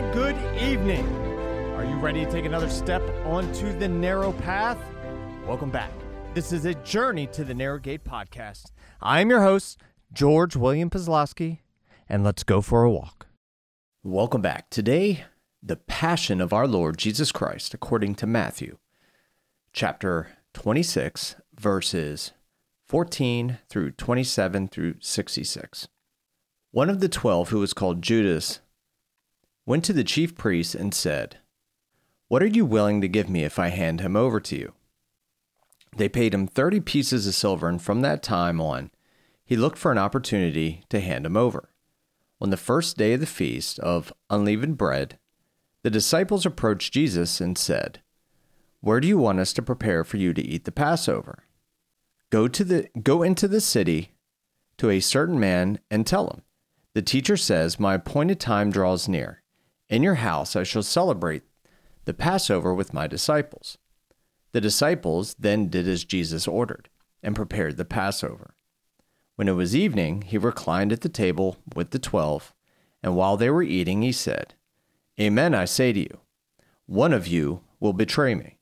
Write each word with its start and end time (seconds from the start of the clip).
and 0.00 0.14
good 0.14 0.36
evening. 0.58 1.06
Are 1.76 1.84
you 1.84 1.94
ready 1.96 2.24
to 2.24 2.32
take 2.32 2.46
another 2.46 2.70
step 2.70 3.02
onto 3.26 3.78
the 3.78 3.86
narrow 3.86 4.32
path? 4.32 4.78
Welcome 5.46 5.70
back. 5.70 5.92
This 6.32 6.54
is 6.54 6.64
a 6.64 6.72
journey 6.76 7.26
to 7.26 7.44
the 7.44 7.52
Narrow 7.52 7.78
Gate 7.78 8.02
podcast. 8.02 8.70
I'm 9.02 9.28
your 9.28 9.42
host, 9.42 9.78
George 10.10 10.56
William 10.56 10.88
Pazlowski, 10.88 11.58
and 12.08 12.24
let's 12.24 12.44
go 12.44 12.62
for 12.62 12.82
a 12.82 12.90
walk. 12.90 13.26
Welcome 14.02 14.40
back. 14.40 14.70
Today, 14.70 15.24
the 15.62 15.76
passion 15.76 16.40
of 16.40 16.54
our 16.54 16.66
Lord 16.66 16.96
Jesus 16.96 17.30
Christ 17.30 17.74
according 17.74 18.14
to 18.16 18.26
Matthew, 18.26 18.78
chapter 19.74 20.28
26, 20.54 21.36
verses 21.54 22.32
14 22.86 23.58
through 23.68 23.90
27 23.90 24.68
through 24.68 24.94
66. 24.98 25.88
One 26.70 26.88
of 26.88 27.00
the 27.00 27.08
twelve, 27.10 27.50
who 27.50 27.58
was 27.58 27.74
called 27.74 28.00
Judas, 28.00 28.60
went 29.70 29.84
to 29.84 29.92
the 29.92 30.02
chief 30.02 30.34
priests 30.34 30.74
and 30.74 30.92
said, 30.92 31.36
What 32.26 32.42
are 32.42 32.46
you 32.46 32.64
willing 32.64 33.00
to 33.02 33.06
give 33.06 33.30
me 33.30 33.44
if 33.44 33.56
I 33.56 33.68
hand 33.68 34.00
him 34.00 34.16
over 34.16 34.40
to 34.40 34.56
you? 34.56 34.72
They 35.96 36.08
paid 36.08 36.34
him 36.34 36.48
30 36.48 36.80
pieces 36.80 37.24
of 37.24 37.36
silver, 37.36 37.68
and 37.68 37.80
from 37.80 38.00
that 38.00 38.20
time 38.20 38.60
on, 38.60 38.90
he 39.44 39.54
looked 39.54 39.78
for 39.78 39.92
an 39.92 39.98
opportunity 39.98 40.82
to 40.88 40.98
hand 40.98 41.24
him 41.24 41.36
over. 41.36 41.68
On 42.40 42.50
the 42.50 42.56
first 42.56 42.96
day 42.96 43.12
of 43.12 43.20
the 43.20 43.26
feast 43.26 43.78
of 43.78 44.12
unleavened 44.28 44.76
bread, 44.76 45.20
the 45.84 45.90
disciples 45.90 46.44
approached 46.44 46.92
Jesus 46.92 47.40
and 47.40 47.56
said, 47.56 48.00
Where 48.80 48.98
do 48.98 49.06
you 49.06 49.18
want 49.18 49.38
us 49.38 49.52
to 49.52 49.62
prepare 49.62 50.02
for 50.02 50.16
you 50.16 50.34
to 50.34 50.42
eat 50.42 50.64
the 50.64 50.72
Passover? 50.72 51.44
Go 52.30 52.48
to 52.48 52.64
the 52.64 52.88
go 53.00 53.22
into 53.22 53.46
the 53.46 53.60
city 53.60 54.16
to 54.78 54.90
a 54.90 54.98
certain 54.98 55.38
man 55.38 55.78
and 55.92 56.04
tell 56.04 56.26
him, 56.26 56.42
The 56.94 57.02
teacher 57.02 57.36
says, 57.36 57.78
My 57.78 57.94
appointed 57.94 58.40
time 58.40 58.72
draws 58.72 59.06
near. 59.06 59.39
In 59.90 60.04
your 60.04 60.14
house 60.14 60.54
I 60.54 60.62
shall 60.62 60.84
celebrate 60.84 61.42
the 62.04 62.14
Passover 62.14 62.72
with 62.72 62.94
my 62.94 63.08
disciples. 63.08 63.76
The 64.52 64.60
disciples 64.60 65.34
then 65.36 65.68
did 65.68 65.88
as 65.88 66.04
Jesus 66.04 66.46
ordered 66.46 66.88
and 67.24 67.34
prepared 67.34 67.76
the 67.76 67.84
Passover. 67.84 68.54
When 69.34 69.48
it 69.48 69.52
was 69.52 69.74
evening, 69.74 70.22
he 70.22 70.38
reclined 70.38 70.92
at 70.92 71.00
the 71.00 71.08
table 71.08 71.56
with 71.74 71.90
the 71.90 71.98
twelve, 71.98 72.54
and 73.02 73.16
while 73.16 73.36
they 73.36 73.50
were 73.50 73.64
eating, 73.64 74.02
he 74.02 74.12
said, 74.12 74.54
Amen, 75.20 75.56
I 75.56 75.64
say 75.64 75.92
to 75.92 75.98
you, 75.98 76.20
one 76.86 77.12
of 77.12 77.26
you 77.26 77.62
will 77.80 77.92
betray 77.92 78.36
me. 78.36 78.58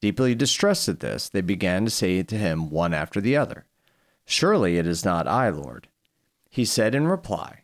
Deeply 0.00 0.34
distressed 0.34 0.88
at 0.88 1.00
this, 1.00 1.28
they 1.28 1.42
began 1.42 1.84
to 1.84 1.90
say 1.90 2.22
to 2.22 2.36
him 2.38 2.70
one 2.70 2.94
after 2.94 3.20
the 3.20 3.36
other, 3.36 3.66
Surely 4.24 4.78
it 4.78 4.86
is 4.86 5.04
not 5.04 5.28
I, 5.28 5.50
Lord. 5.50 5.88
He 6.48 6.64
said 6.64 6.94
in 6.94 7.06
reply, 7.06 7.63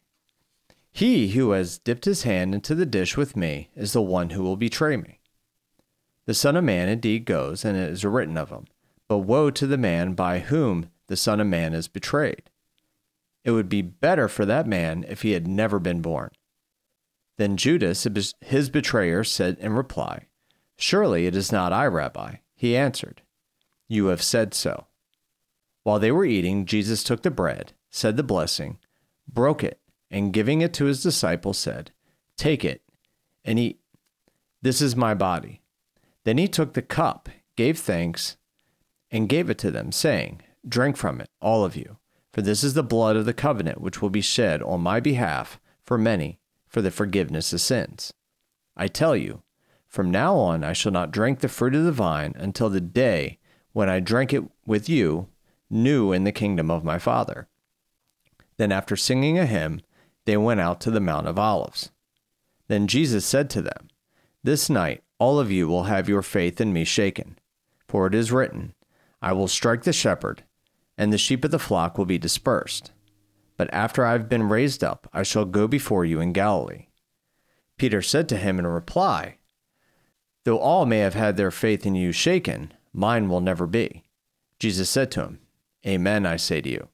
he 0.93 1.29
who 1.29 1.53
has 1.53 1.79
dipped 1.79 2.05
his 2.05 2.25
hand 2.25 2.55
into 2.55 2.75
the 2.75 2.87
dish 2.87 3.17
with 3.17 3.37
me 3.37 3.71
is 3.75 3.93
the 3.93 4.03
one 4.03 4.31
who 4.31 4.43
will 4.43 4.57
betray 4.57 4.97
me. 4.97 5.21
The 6.27 6.35
Son 6.35 6.57
of 6.57 6.65
Man 6.65 6.89
indeed 6.89 7.25
goes, 7.25 7.65
and 7.65 7.77
it 7.77 7.91
is 7.91 8.05
written 8.05 8.37
of 8.37 8.51
him, 8.51 8.67
but 9.09 9.19
woe 9.19 9.51
to 9.51 9.67
the 9.67 9.79
man 9.79 10.15
by 10.15 10.41
whom 10.41 10.91
the 11.07 11.17
Son 11.17 11.41
of 11.41 11.47
Man 11.47 11.75
is 11.75 11.89
betrayed. 11.89 12.51
It 13.45 13.53
would 13.53 13.69
be 13.69 13.83
better 13.83 14.29
for 14.29 14.45
that 14.45 14.67
man 14.67 15.05
if 15.09 15.23
he 15.23 15.33
had 15.33 15.49
never 15.49 15.79
been 15.79 16.03
born. 16.03 16.31
Then 17.39 17.57
Judas, 17.57 18.07
his 18.43 18.69
betrayer, 18.69 19.25
said 19.25 19.57
in 19.59 19.73
reply, 19.73 20.27
Surely 20.77 21.27
it 21.27 21.35
is 21.35 21.51
not 21.51 21.73
I, 21.73 21.87
Rabbi. 21.87 22.37
He 22.55 22.77
answered, 22.77 23.23
You 23.89 24.07
have 24.07 24.23
said 24.23 24.53
so. 24.53 24.87
While 25.83 25.99
they 25.99 26.13
were 26.13 26.27
eating, 26.27 26.67
Jesus 26.67 27.03
took 27.03 27.23
the 27.23 27.31
bread, 27.31 27.73
said 27.91 28.17
the 28.17 28.23
blessing, 28.23 28.79
broke 29.27 29.65
it, 29.65 29.81
and 30.11 30.33
giving 30.33 30.61
it 30.61 30.73
to 30.75 30.87
his 30.87 31.03
disciples 31.03 31.59
said, 31.59 31.93
Take 32.37 32.65
it 32.65 32.83
and 33.45 33.59
eat. 33.59 33.81
This 34.63 34.81
is 34.81 34.97
my 34.97 35.15
body. 35.15 35.63
Then 36.25 36.39
he 36.39 36.49
took 36.49 36.75
the 36.75 36.83
cup, 36.83 37.29
gave 37.57 37.79
thanks, 37.79 38.37
and 39.11 39.29
gave 39.29 39.49
it 39.49 39.59
to 39.59 39.71
them, 39.71 39.93
saying, 39.93 40.43
Drink 40.69 40.97
from 40.97 41.21
it, 41.21 41.31
all 41.41 41.65
of 41.65 41.77
you, 41.77 41.99
for 42.33 42.43
this 42.43 42.63
is 42.63 42.75
the 42.75 42.83
blood 42.83 43.17
of 43.17 43.25
the 43.25 43.33
covenant 43.33 43.81
which 43.81 44.03
will 44.03 44.11
be 44.11 44.21
shed 44.21 44.63
on 44.63 44.81
my 44.81 45.01
behalf 45.01 45.59
for 45.83 45.97
many 45.97 46.39
for 46.69 46.83
the 46.83 46.91
forgiveness 46.91 47.53
of 47.53 47.61
sins. 47.61 48.13
I 48.77 48.87
tell 48.87 49.17
you, 49.17 49.43
from 49.89 50.11
now 50.11 50.37
on 50.37 50.63
I 50.63 50.73
shall 50.73 50.93
not 50.93 51.11
drink 51.11 51.41
the 51.41 51.49
fruit 51.49 51.75
of 51.75 51.85
the 51.85 51.93
vine 51.93 52.35
until 52.37 52.71
the 52.71 52.81
day 52.81 53.39
when 53.73 53.89
I 53.89 54.01
drink 54.01 54.33
it 54.33 54.45
with 54.67 54.89
you, 54.89 55.29
new 55.69 56.13
in 56.13 56.25
the 56.25 56.33
kingdom 56.33 56.71
of 56.71 56.85
my 56.85 56.99
Father. 56.99 57.49
Then, 58.57 58.73
after 58.73 58.95
singing 58.95 59.39
a 59.39 59.47
hymn, 59.47 59.81
they 60.31 60.37
went 60.37 60.61
out 60.61 60.81
to 60.81 60.93
the 60.93 61.01
Mount 61.01 61.27
of 61.27 61.41
Olives. 61.41 61.91
Then 62.69 62.87
Jesus 62.87 63.27
said 63.27 63.51
to 63.51 63.63
them, 63.63 63.89
This 64.45 64.71
night 64.71 65.03
all 65.19 65.41
of 65.41 65.51
you 65.51 65.67
will 65.67 65.85
have 65.85 66.09
your 66.09 66.23
faith 66.23 66.61
in 66.61 66.73
me 66.73 66.85
shaken. 66.85 67.37
For 67.89 68.07
it 68.07 68.15
is 68.15 68.31
written, 68.31 68.75
I 69.21 69.33
will 69.33 69.49
strike 69.49 69.83
the 69.83 69.93
shepherd, 69.93 70.45
and 70.97 71.13
the 71.13 71.19
sheep 71.19 71.45
of 71.45 71.51
the 71.51 71.59
flock 71.59 71.99
will 71.99 72.05
be 72.05 72.17
dispersed. 72.17 72.93
But 73.57 73.75
after 73.75 74.07
I 74.07 74.13
have 74.13 74.29
been 74.29 74.49
raised 74.49 74.85
up, 74.85 75.09
I 75.13 75.25
shall 75.25 75.45
go 75.45 75.67
before 75.67 76.05
you 76.05 76.21
in 76.21 76.33
Galilee. 76.33 76.87
Peter 77.77 78.01
said 78.01 78.29
to 78.29 78.37
him 78.37 78.61
in 78.61 78.69
reply, 78.69 79.39
Though 80.45 80.61
all 80.61 80.87
may 80.87 80.99
have 80.99 81.15
had 81.15 81.37
their 81.37 81.51
faith 81.51 81.85
in 81.85 81.97
you 81.97 82.13
shaken, 82.13 82.73
mine 82.93 83.29
will 83.29 83.41
never 83.41 83.67
be. 83.67 84.05
Jesus 84.61 84.89
said 84.89 85.11
to 85.11 85.23
him, 85.23 85.41
Amen, 85.85 86.25
I 86.25 86.37
say 86.37 86.61
to 86.61 86.71
you. 86.71 86.89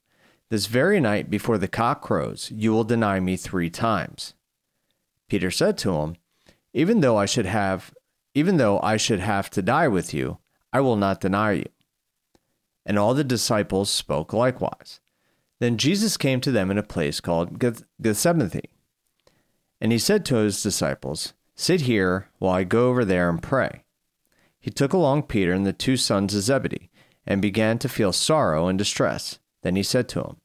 This 0.49 0.67
very 0.67 1.01
night 1.01 1.29
before 1.29 1.59
the 1.59 1.69
cock 1.69 2.03
crows, 2.03 2.51
you 2.55 2.73
will 2.73 2.85
deny 2.85 3.19
me 3.21 3.37
three 3.37 3.71
times. 3.71 4.35
Peter 5.29 5.51
said 5.51 5.77
to 5.79 5.97
him, 5.97 6.17
Even 6.73 7.01
though 7.01 7.17
I 7.17 7.27
should 7.27 7.47
have 7.47 7.93
even 8.37 8.59
though 8.59 8.79
I 8.81 8.99
should 8.99 9.21
have 9.21 9.49
to 9.51 9.63
die 9.63 9.89
with 9.89 10.13
you, 10.13 10.37
I 10.71 10.81
will 10.81 10.97
not 10.97 11.23
deny 11.23 11.53
you. 11.53 11.65
And 12.85 12.99
all 12.99 13.15
the 13.15 13.25
disciples 13.25 13.89
spoke 13.89 14.35
likewise. 14.35 15.01
Then 15.59 15.79
Jesus 15.79 16.19
came 16.19 16.43
to 16.43 16.51
them 16.51 16.71
in 16.71 16.77
a 16.77 16.83
place 16.83 17.19
called 17.19 17.59
Gethsemane. 18.03 18.61
And 19.81 19.91
he 19.91 19.99
said 19.99 20.27
to 20.27 20.37
his 20.37 20.63
disciples, 20.63 21.33
Sit 21.55 21.83
here 21.83 22.29
while 22.39 22.53
I 22.53 22.65
go 22.65 22.91
over 22.91 23.07
there 23.07 23.31
and 23.31 23.43
pray. 23.43 23.85
He 24.61 24.71
took 24.71 24.93
along 24.93 25.23
Peter 25.23 25.55
and 25.55 25.65
the 25.65 25.73
two 25.73 25.97
sons 25.97 26.35
of 26.35 26.43
Zebedee, 26.43 26.91
and 27.27 27.41
began 27.41 27.79
to 27.79 27.89
feel 27.89 28.13
sorrow 28.13 28.69
and 28.69 28.79
distress. 28.79 29.39
Then 29.67 29.75
he 29.75 29.83
said 29.83 30.09
to 30.11 30.21
him, 30.21 30.37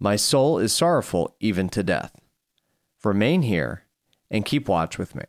My 0.00 0.16
soul 0.16 0.58
is 0.58 0.72
sorrowful 0.72 1.36
even 1.38 1.68
to 1.68 1.82
death. 1.82 2.18
Remain 3.04 3.42
here 3.42 3.84
and 4.30 4.46
keep 4.46 4.68
watch 4.68 4.96
with 4.96 5.14
me. 5.14 5.24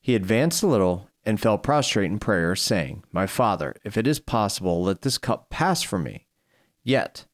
He 0.00 0.14
advanced 0.14 0.62
a 0.62 0.68
little 0.68 1.10
and 1.24 1.40
fell 1.40 1.58
prostrate 1.58 2.12
in 2.12 2.20
prayer, 2.20 2.54
saying, 2.54 3.02
My 3.10 3.26
Father, 3.26 3.74
if 3.82 3.96
it 3.96 4.06
is 4.06 4.20
possible, 4.20 4.84
let 4.84 5.02
this 5.02 5.18
cup 5.18 5.50
pass 5.50 5.82
from 5.82 6.04
me. 6.04 6.28
Yet, 6.84 7.26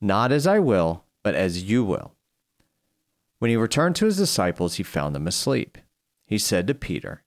not 0.00 0.30
as 0.30 0.46
I 0.46 0.60
will, 0.60 1.02
but 1.24 1.34
as 1.34 1.64
you 1.64 1.82
will. 1.82 2.14
When 3.40 3.50
he 3.50 3.56
returned 3.56 3.96
to 3.96 4.04
his 4.04 4.18
disciples, 4.18 4.76
he 4.76 4.84
found 4.84 5.16
them 5.16 5.26
asleep. 5.26 5.78
He 6.26 6.38
said 6.38 6.68
to 6.68 6.76
Peter, 6.76 7.24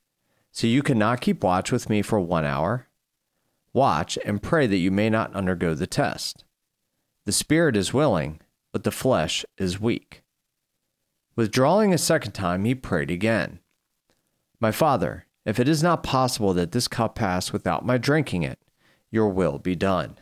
So 0.53 0.66
you 0.66 0.81
cannot 0.81 1.19
keep 1.19 1.43
watch 1.43 1.73
with 1.73 1.89
me 1.89 2.03
for 2.03 2.22
one 2.22 2.45
hour? 2.45 2.88
Watch 3.73 4.17
and 4.23 4.41
pray 4.41 4.66
that 4.66 4.78
you 4.78 4.91
may 4.91 5.09
not 5.09 5.35
undergo 5.35 5.73
the 5.73 5.88
test. 5.88 6.45
The 7.26 7.32
spirit 7.32 7.76
is 7.76 7.94
willing, 7.94 8.40
but 8.72 8.84
the 8.84 8.92
flesh 8.92 9.46
is 9.58 9.80
weak. 9.80 10.24
Withdrawing 11.36 11.94
a 11.94 11.98
second 11.98 12.32
time, 12.32 12.66
he 12.66 12.76
prayed 12.76 13.12
again 13.12 13.59
My 14.59 14.72
Father, 14.72 15.26
if 15.46 15.59
it 15.59 15.68
is 15.68 15.84
not 15.84 16.04
possible 16.04 16.54
that 16.54 16.72
this 16.72 16.88
cup 16.88 17.16
pass 17.16 17.54
without 17.54 17.86
my 17.86 17.98
drinking 17.98 18.44
it, 18.44 18.59
your 19.12 19.29
will 19.29 19.59
be 19.59 19.76
done. 19.76 20.18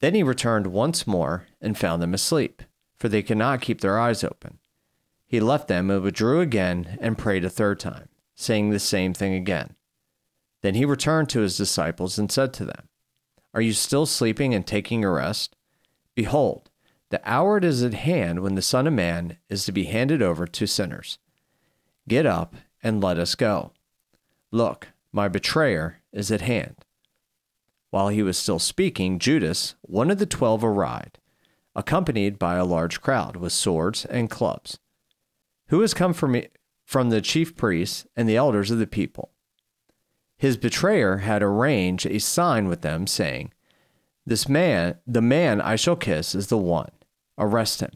Then 0.00 0.14
he 0.14 0.22
returned 0.22 0.68
once 0.68 1.06
more 1.06 1.46
and 1.60 1.76
found 1.76 2.02
them 2.02 2.14
asleep, 2.14 2.62
for 2.96 3.08
they 3.08 3.22
could 3.22 3.38
not 3.38 3.60
keep 3.60 3.80
their 3.80 3.98
eyes 3.98 4.24
open. 4.24 4.58
He 5.26 5.38
left 5.38 5.68
them 5.68 5.90
and 5.90 6.02
withdrew 6.02 6.40
again 6.40 6.98
and 7.00 7.18
prayed 7.18 7.44
a 7.44 7.50
third 7.50 7.78
time, 7.78 8.08
saying 8.34 8.70
the 8.70 8.78
same 8.78 9.14
thing 9.14 9.34
again. 9.34 9.76
Then 10.62 10.74
he 10.74 10.84
returned 10.84 11.28
to 11.30 11.40
his 11.40 11.56
disciples 11.56 12.18
and 12.18 12.32
said 12.32 12.52
to 12.54 12.64
them, 12.64 12.88
Are 13.54 13.60
you 13.60 13.72
still 13.72 14.06
sleeping 14.06 14.54
and 14.54 14.66
taking 14.66 15.04
a 15.04 15.10
rest? 15.10 15.56
Behold, 16.20 16.68
the 17.08 17.22
hour 17.24 17.56
is 17.60 17.82
at 17.82 17.94
hand 17.94 18.40
when 18.40 18.54
the 18.54 18.60
Son 18.60 18.86
of 18.86 18.92
Man 18.92 19.38
is 19.48 19.64
to 19.64 19.72
be 19.72 19.84
handed 19.84 20.20
over 20.20 20.46
to 20.46 20.66
sinners. 20.66 21.18
Get 22.06 22.26
up 22.26 22.56
and 22.82 23.02
let 23.02 23.18
us 23.18 23.34
go. 23.34 23.72
Look, 24.50 24.88
my 25.12 25.28
betrayer 25.28 26.02
is 26.12 26.30
at 26.30 26.42
hand. 26.42 26.84
While 27.88 28.08
he 28.08 28.22
was 28.22 28.36
still 28.36 28.58
speaking, 28.58 29.18
Judas, 29.18 29.76
one 29.80 30.10
of 30.10 30.18
the 30.18 30.26
twelve, 30.26 30.62
arrived, 30.62 31.18
accompanied 31.74 32.38
by 32.38 32.56
a 32.56 32.66
large 32.66 33.00
crowd 33.00 33.36
with 33.36 33.54
swords 33.54 34.04
and 34.04 34.28
clubs. 34.28 34.78
Who 35.68 35.80
has 35.80 35.94
come 35.94 36.12
from, 36.12 36.42
from 36.84 37.08
the 37.08 37.22
chief 37.22 37.56
priests 37.56 38.06
and 38.14 38.28
the 38.28 38.36
elders 38.36 38.70
of 38.70 38.78
the 38.78 38.86
people? 38.86 39.30
His 40.36 40.58
betrayer 40.58 41.18
had 41.18 41.42
arranged 41.42 42.04
a 42.04 42.18
sign 42.18 42.68
with 42.68 42.82
them, 42.82 43.06
saying, 43.06 43.54
this 44.30 44.48
man, 44.48 44.94
the 45.08 45.20
man 45.20 45.60
I 45.60 45.74
shall 45.74 45.96
kiss, 45.96 46.36
is 46.36 46.46
the 46.46 46.56
one. 46.56 46.92
Arrest 47.36 47.80
him. 47.80 47.90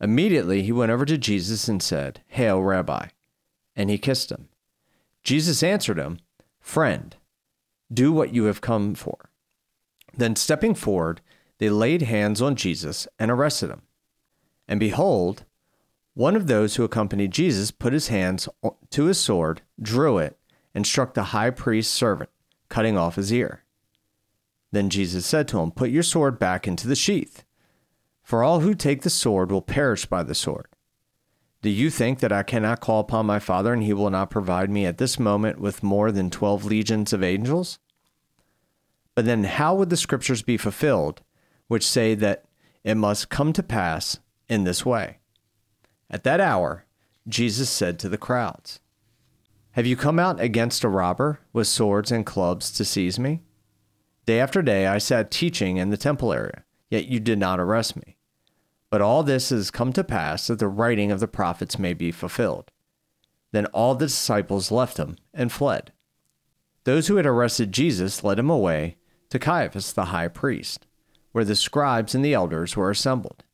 Immediately 0.00 0.62
he 0.62 0.72
went 0.72 0.90
over 0.90 1.04
to 1.04 1.18
Jesus 1.18 1.68
and 1.68 1.82
said, 1.82 2.22
Hail, 2.28 2.62
Rabbi. 2.62 3.08
and 3.76 3.90
he 3.90 3.98
kissed 3.98 4.32
him. 4.32 4.48
Jesus 5.22 5.62
answered 5.62 5.98
him, 5.98 6.20
Friend, 6.58 7.14
do 7.92 8.12
what 8.12 8.32
you 8.32 8.44
have 8.44 8.62
come 8.62 8.94
for. 8.94 9.28
Then 10.16 10.36
stepping 10.36 10.74
forward, 10.74 11.20
they 11.58 11.68
laid 11.68 12.00
hands 12.00 12.40
on 12.40 12.56
Jesus 12.56 13.06
and 13.18 13.30
arrested 13.30 13.68
him. 13.68 13.82
And 14.66 14.80
behold, 14.80 15.44
one 16.14 16.34
of 16.34 16.46
those 16.46 16.76
who 16.76 16.84
accompanied 16.84 17.30
Jesus 17.30 17.70
put 17.70 17.92
his 17.92 18.08
hands 18.08 18.48
to 18.88 19.04
his 19.04 19.20
sword, 19.20 19.60
drew 19.78 20.16
it, 20.16 20.38
and 20.74 20.86
struck 20.86 21.12
the 21.12 21.24
high 21.24 21.50
priest's 21.50 21.92
servant, 21.92 22.30
cutting 22.70 22.96
off 22.96 23.16
his 23.16 23.30
ear. 23.30 23.64
Then 24.72 24.90
Jesus 24.90 25.24
said 25.24 25.48
to 25.48 25.60
him, 25.60 25.70
Put 25.70 25.90
your 25.90 26.02
sword 26.02 26.38
back 26.38 26.66
into 26.66 26.88
the 26.88 26.96
sheath, 26.96 27.44
for 28.22 28.42
all 28.42 28.60
who 28.60 28.74
take 28.74 29.02
the 29.02 29.10
sword 29.10 29.50
will 29.50 29.62
perish 29.62 30.06
by 30.06 30.22
the 30.22 30.34
sword. 30.34 30.66
Do 31.62 31.70
you 31.70 31.90
think 31.90 32.20
that 32.20 32.32
I 32.32 32.42
cannot 32.42 32.80
call 32.80 33.00
upon 33.00 33.26
my 33.26 33.38
Father, 33.38 33.72
and 33.72 33.82
he 33.82 33.92
will 33.92 34.10
not 34.10 34.30
provide 34.30 34.70
me 34.70 34.86
at 34.86 34.98
this 34.98 35.18
moment 35.18 35.58
with 35.58 35.82
more 35.82 36.12
than 36.12 36.30
twelve 36.30 36.64
legions 36.64 37.12
of 37.12 37.22
angels? 37.22 37.78
But 39.14 39.24
then 39.24 39.44
how 39.44 39.74
would 39.74 39.90
the 39.90 39.96
scriptures 39.96 40.42
be 40.42 40.56
fulfilled, 40.56 41.22
which 41.68 41.86
say 41.86 42.14
that 42.14 42.44
it 42.84 42.96
must 42.96 43.30
come 43.30 43.52
to 43.54 43.62
pass 43.62 44.18
in 44.48 44.64
this 44.64 44.84
way? 44.84 45.18
At 46.10 46.22
that 46.24 46.40
hour, 46.40 46.84
Jesus 47.26 47.70
said 47.70 47.98
to 47.98 48.08
the 48.08 48.18
crowds, 48.18 48.78
Have 49.72 49.86
you 49.86 49.96
come 49.96 50.18
out 50.18 50.40
against 50.40 50.84
a 50.84 50.88
robber 50.88 51.40
with 51.52 51.66
swords 51.66 52.12
and 52.12 52.24
clubs 52.24 52.70
to 52.72 52.84
seize 52.84 53.18
me? 53.18 53.40
Day 54.26 54.40
after 54.40 54.60
day 54.60 54.88
I 54.88 54.98
sat 54.98 55.30
teaching 55.30 55.76
in 55.76 55.90
the 55.90 55.96
temple 55.96 56.32
area, 56.32 56.64
yet 56.90 57.06
you 57.06 57.20
did 57.20 57.38
not 57.38 57.60
arrest 57.60 57.94
me. 57.94 58.16
But 58.90 59.00
all 59.00 59.22
this 59.22 59.50
has 59.50 59.70
come 59.70 59.92
to 59.92 60.02
pass 60.02 60.48
that 60.48 60.58
the 60.58 60.68
writing 60.68 61.12
of 61.12 61.20
the 61.20 61.28
prophets 61.28 61.78
may 61.78 61.94
be 61.94 62.10
fulfilled. 62.10 62.72
Then 63.52 63.66
all 63.66 63.94
the 63.94 64.06
disciples 64.06 64.72
left 64.72 64.96
him 64.96 65.16
and 65.32 65.52
fled. 65.52 65.92
Those 66.82 67.06
who 67.06 67.16
had 67.16 67.26
arrested 67.26 67.70
Jesus 67.70 68.24
led 68.24 68.38
him 68.38 68.50
away 68.50 68.96
to 69.30 69.38
Caiaphas 69.38 69.92
the 69.92 70.06
high 70.06 70.28
priest, 70.28 70.86
where 71.30 71.44
the 71.44 71.56
scribes 71.56 72.14
and 72.14 72.24
the 72.24 72.34
elders 72.34 72.76
were 72.76 72.90
assembled. 72.90 73.44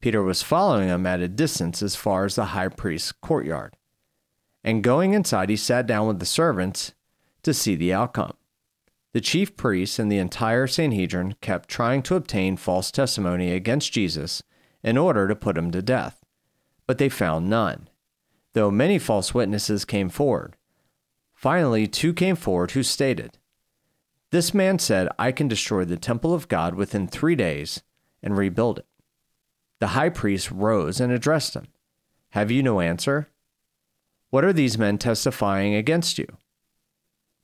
Peter 0.00 0.22
was 0.22 0.42
following 0.42 0.88
him 0.88 1.06
at 1.06 1.20
a 1.20 1.28
distance 1.28 1.82
as 1.82 1.96
far 1.96 2.24
as 2.24 2.36
the 2.36 2.46
high 2.46 2.68
priest's 2.68 3.10
courtyard. 3.10 3.76
And 4.62 4.84
going 4.84 5.14
inside, 5.14 5.48
he 5.48 5.56
sat 5.56 5.86
down 5.86 6.06
with 6.06 6.20
the 6.20 6.26
servants 6.26 6.92
to 7.42 7.52
see 7.52 7.74
the 7.74 7.92
outcome. 7.92 8.34
The 9.16 9.22
chief 9.22 9.56
priests 9.56 9.98
and 9.98 10.12
the 10.12 10.18
entire 10.18 10.66
Sanhedrin 10.66 11.36
kept 11.40 11.70
trying 11.70 12.02
to 12.02 12.16
obtain 12.16 12.58
false 12.58 12.90
testimony 12.90 13.50
against 13.50 13.90
Jesus 13.90 14.42
in 14.82 14.98
order 14.98 15.26
to 15.26 15.34
put 15.34 15.56
him 15.56 15.70
to 15.70 15.80
death, 15.80 16.22
but 16.86 16.98
they 16.98 17.08
found 17.08 17.48
none, 17.48 17.88
though 18.52 18.70
many 18.70 18.98
false 18.98 19.32
witnesses 19.32 19.86
came 19.86 20.10
forward. 20.10 20.54
Finally, 21.32 21.86
two 21.86 22.12
came 22.12 22.36
forward 22.36 22.72
who 22.72 22.82
stated, 22.82 23.38
This 24.32 24.52
man 24.52 24.78
said, 24.78 25.08
I 25.18 25.32
can 25.32 25.48
destroy 25.48 25.86
the 25.86 25.96
temple 25.96 26.34
of 26.34 26.48
God 26.48 26.74
within 26.74 27.08
three 27.08 27.36
days 27.36 27.82
and 28.22 28.36
rebuild 28.36 28.80
it. 28.80 28.86
The 29.78 29.94
high 29.96 30.10
priest 30.10 30.50
rose 30.50 31.00
and 31.00 31.10
addressed 31.10 31.54
him. 31.54 31.68
Have 32.32 32.50
you 32.50 32.62
no 32.62 32.80
answer? 32.80 33.30
What 34.28 34.44
are 34.44 34.52
these 34.52 34.76
men 34.76 34.98
testifying 34.98 35.74
against 35.74 36.18
you? 36.18 36.26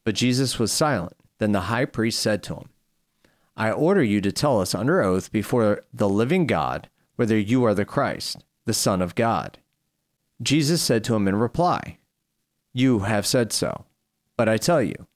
But 0.05 0.17
Jesus 0.17 0.59
was 0.59 0.71
silent. 0.71 1.17
Then 1.43 1.51
the 1.51 1.63
high 1.63 1.87
priest 1.87 2.21
said 2.21 2.41
to 2.45 2.55
him, 2.55 2.69
I 3.57 3.73
order 3.73 4.01
you 4.01 4.21
to 4.21 4.31
tell 4.31 4.61
us 4.61 4.77
under 4.77 5.03
oath 5.03 5.33
before 5.33 5.83
the 5.93 6.09
living 6.09 6.47
God 6.47 6.89
whether 7.17 7.37
you 7.37 7.65
are 7.65 7.75
the 7.75 7.85
Christ, 7.85 8.45
the 8.65 8.73
Son 8.73 9.03
of 9.03 9.17
God. 9.17 9.59
Jesus 10.41 10.81
said 10.81 11.03
to 11.03 11.17
him 11.17 11.27
in 11.27 11.35
reply, 11.35 11.99
You 12.73 13.01
have 13.01 13.27
said 13.27 13.53
so. 13.53 13.87
But 14.37 14.49
I 14.49 14.57
tell 14.57 14.81
you, 14.81 15.09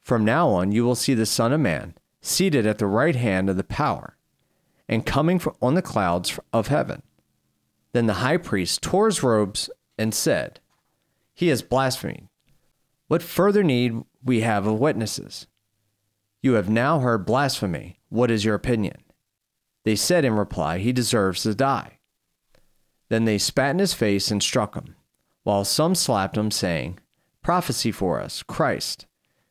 from 0.00 0.24
now 0.24 0.48
on 0.50 0.70
you 0.70 0.84
will 0.84 0.94
see 0.94 1.14
the 1.14 1.26
Son 1.26 1.52
of 1.52 1.58
Man 1.58 1.96
seated 2.20 2.64
at 2.64 2.78
the 2.78 2.86
right 2.86 3.16
hand 3.16 3.50
of 3.50 3.56
the 3.56 3.64
power 3.64 4.16
and 4.88 5.04
coming 5.04 5.42
on 5.60 5.74
the 5.74 5.82
clouds 5.82 6.38
of 6.52 6.68
heaven. 6.68 7.02
Then 7.90 8.06
the 8.06 8.22
high 8.22 8.36
priest 8.36 8.80
tore 8.80 9.06
his 9.06 9.24
robes 9.24 9.68
and 9.98 10.14
said, 10.14 10.60
He 11.34 11.48
has 11.48 11.62
blasphemed. 11.62 12.27
What 13.08 13.22
further 13.22 13.62
need 13.62 14.02
we 14.22 14.40
have 14.40 14.66
of 14.66 14.78
witnesses? 14.78 15.46
You 16.42 16.52
have 16.54 16.70
now 16.70 17.00
heard 17.00 17.26
blasphemy. 17.26 17.98
What 18.08 18.30
is 18.30 18.44
your 18.44 18.54
opinion? 18.54 19.02
They 19.84 19.96
said 19.96 20.24
in 20.24 20.34
reply, 20.34 20.78
He 20.78 20.92
deserves 20.92 21.42
to 21.42 21.54
die. 21.54 21.98
Then 23.08 23.24
they 23.24 23.38
spat 23.38 23.72
in 23.72 23.78
his 23.78 23.94
face 23.94 24.30
and 24.30 24.42
struck 24.42 24.74
him, 24.74 24.94
while 25.42 25.64
some 25.64 25.94
slapped 25.94 26.36
him, 26.36 26.50
saying, 26.50 26.98
Prophecy 27.42 27.90
for 27.90 28.20
us, 28.20 28.42
Christ. 28.42 29.06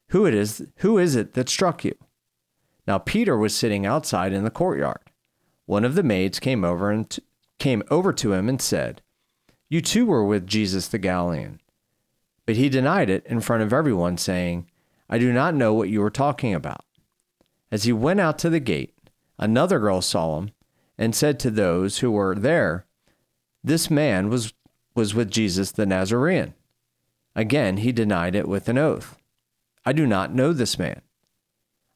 Who 0.09 0.25
it 0.25 0.33
is 0.33 0.65
who 0.77 0.97
is 0.97 1.15
it 1.15 1.33
that 1.33 1.49
struck 1.49 1.83
you? 1.83 1.95
Now 2.87 2.97
Peter 2.97 3.37
was 3.37 3.55
sitting 3.55 3.85
outside 3.85 4.31
in 4.31 4.45
the 4.45 4.49
courtyard 4.49 5.07
one 5.67 5.83
of 5.83 5.95
the 5.95 6.03
maids 6.03 6.39
came 6.39 6.63
over 6.63 6.89
and 6.89 7.07
t- 7.07 7.21
came 7.59 7.83
over 7.91 8.11
to 8.13 8.33
him 8.33 8.49
and 8.49 8.59
said, 8.59 9.01
"You 9.69 9.81
too 9.81 10.05
were 10.05 10.23
with 10.23 10.47
Jesus 10.47 10.87
the 10.87 10.97
Galilean." 10.97 11.59
But 12.47 12.55
he 12.55 12.69
denied 12.69 13.11
it 13.11 13.23
in 13.27 13.41
front 13.41 13.61
of 13.61 13.71
everyone, 13.71 14.17
saying, 14.17 14.67
"I 15.07 15.19
do 15.19 15.31
not 15.31 15.53
know 15.53 15.75
what 15.75 15.89
you 15.89 16.01
are 16.01 16.09
talking 16.09 16.55
about." 16.55 16.83
As 17.71 17.83
he 17.83 17.93
went 17.93 18.19
out 18.19 18.39
to 18.39 18.49
the 18.49 18.59
gate, 18.59 18.95
another 19.37 19.77
girl 19.77 20.01
saw 20.01 20.39
him 20.39 20.51
and 20.97 21.13
said 21.13 21.39
to 21.41 21.51
those 21.51 21.99
who 21.99 22.09
were 22.09 22.33
there, 22.33 22.87
"This 23.63 23.91
man 23.91 24.29
was 24.29 24.53
was 24.95 25.13
with 25.13 25.29
Jesus 25.29 25.71
the 25.71 25.85
Nazarene." 25.85 26.55
Again, 27.35 27.77
he 27.77 27.91
denied 27.91 28.33
it 28.33 28.47
with 28.47 28.67
an 28.67 28.79
oath. 28.79 29.19
I 29.85 29.93
do 29.93 30.07
not 30.07 30.33
know 30.33 30.53
this 30.53 30.79
man. 30.79 31.01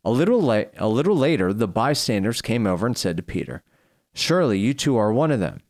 A 0.04 0.12
little, 0.12 0.42
la- 0.42 0.65
a 0.77 0.88
little 0.88 1.15
later, 1.15 1.51
the 1.51 1.68
bystanders 1.68 2.42
came 2.42 2.68
over 2.68 2.86
and 2.86 2.97
said 2.97 3.18
to 3.18 3.24
Peter, 3.24 3.63
Surely 4.13 4.59
you 4.59 4.74
too 4.74 4.97
are 4.97 5.12
one 5.12 5.31
of 5.31 5.39
them. 5.39 5.62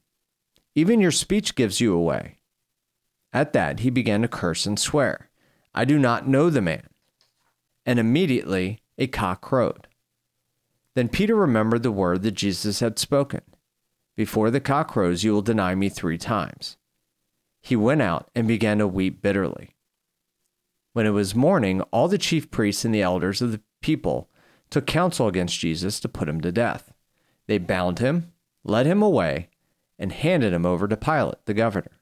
Even 0.75 0.99
your 0.99 1.11
speech 1.11 1.55
gives 1.55 1.79
you 1.79 1.93
away. 1.93 2.40
At 3.33 3.53
that, 3.53 3.79
he 3.79 3.89
began 3.89 4.21
to 4.21 4.27
curse 4.27 4.65
and 4.65 4.79
swear, 4.79 5.29
I 5.73 5.85
do 5.85 5.97
not 5.97 6.27
know 6.27 6.49
the 6.49 6.61
man. 6.61 6.87
And 7.85 7.97
immediately 7.97 8.81
a 8.97 9.07
cock 9.07 9.41
crowed. 9.41 9.87
Then 10.93 11.09
Peter 11.09 11.35
remembered 11.35 11.83
the 11.83 11.91
word 11.91 12.21
that 12.23 12.31
Jesus 12.31 12.79
had 12.81 12.99
spoken 12.99 13.41
Before 14.15 14.51
the 14.51 14.59
cock 14.59 14.89
crows, 14.89 15.23
you 15.23 15.31
will 15.31 15.41
deny 15.41 15.73
me 15.73 15.89
three 15.89 16.17
times. 16.17 16.77
He 17.61 17.75
went 17.75 18.01
out 18.01 18.29
and 18.35 18.47
began 18.47 18.79
to 18.79 18.87
weep 18.87 19.21
bitterly. 19.21 19.75
When 20.93 21.05
it 21.05 21.11
was 21.11 21.33
morning, 21.33 21.81
all 21.91 22.07
the 22.07 22.17
chief 22.17 22.51
priests 22.51 22.83
and 22.83 22.93
the 22.93 23.01
elders 23.01 23.41
of 23.41 23.51
the 23.51 23.61
people 23.81 24.29
took 24.69 24.85
counsel 24.85 25.27
against 25.27 25.59
Jesus 25.59 25.99
to 26.01 26.09
put 26.09 26.27
him 26.27 26.41
to 26.41 26.51
death. 26.51 26.91
They 27.47 27.57
bound 27.57 27.99
him, 27.99 28.33
led 28.63 28.85
him 28.85 29.01
away, 29.01 29.49
and 29.97 30.11
handed 30.11 30.51
him 30.51 30.65
over 30.65 30.87
to 30.87 30.97
Pilate, 30.97 31.45
the 31.45 31.53
governor. 31.53 32.00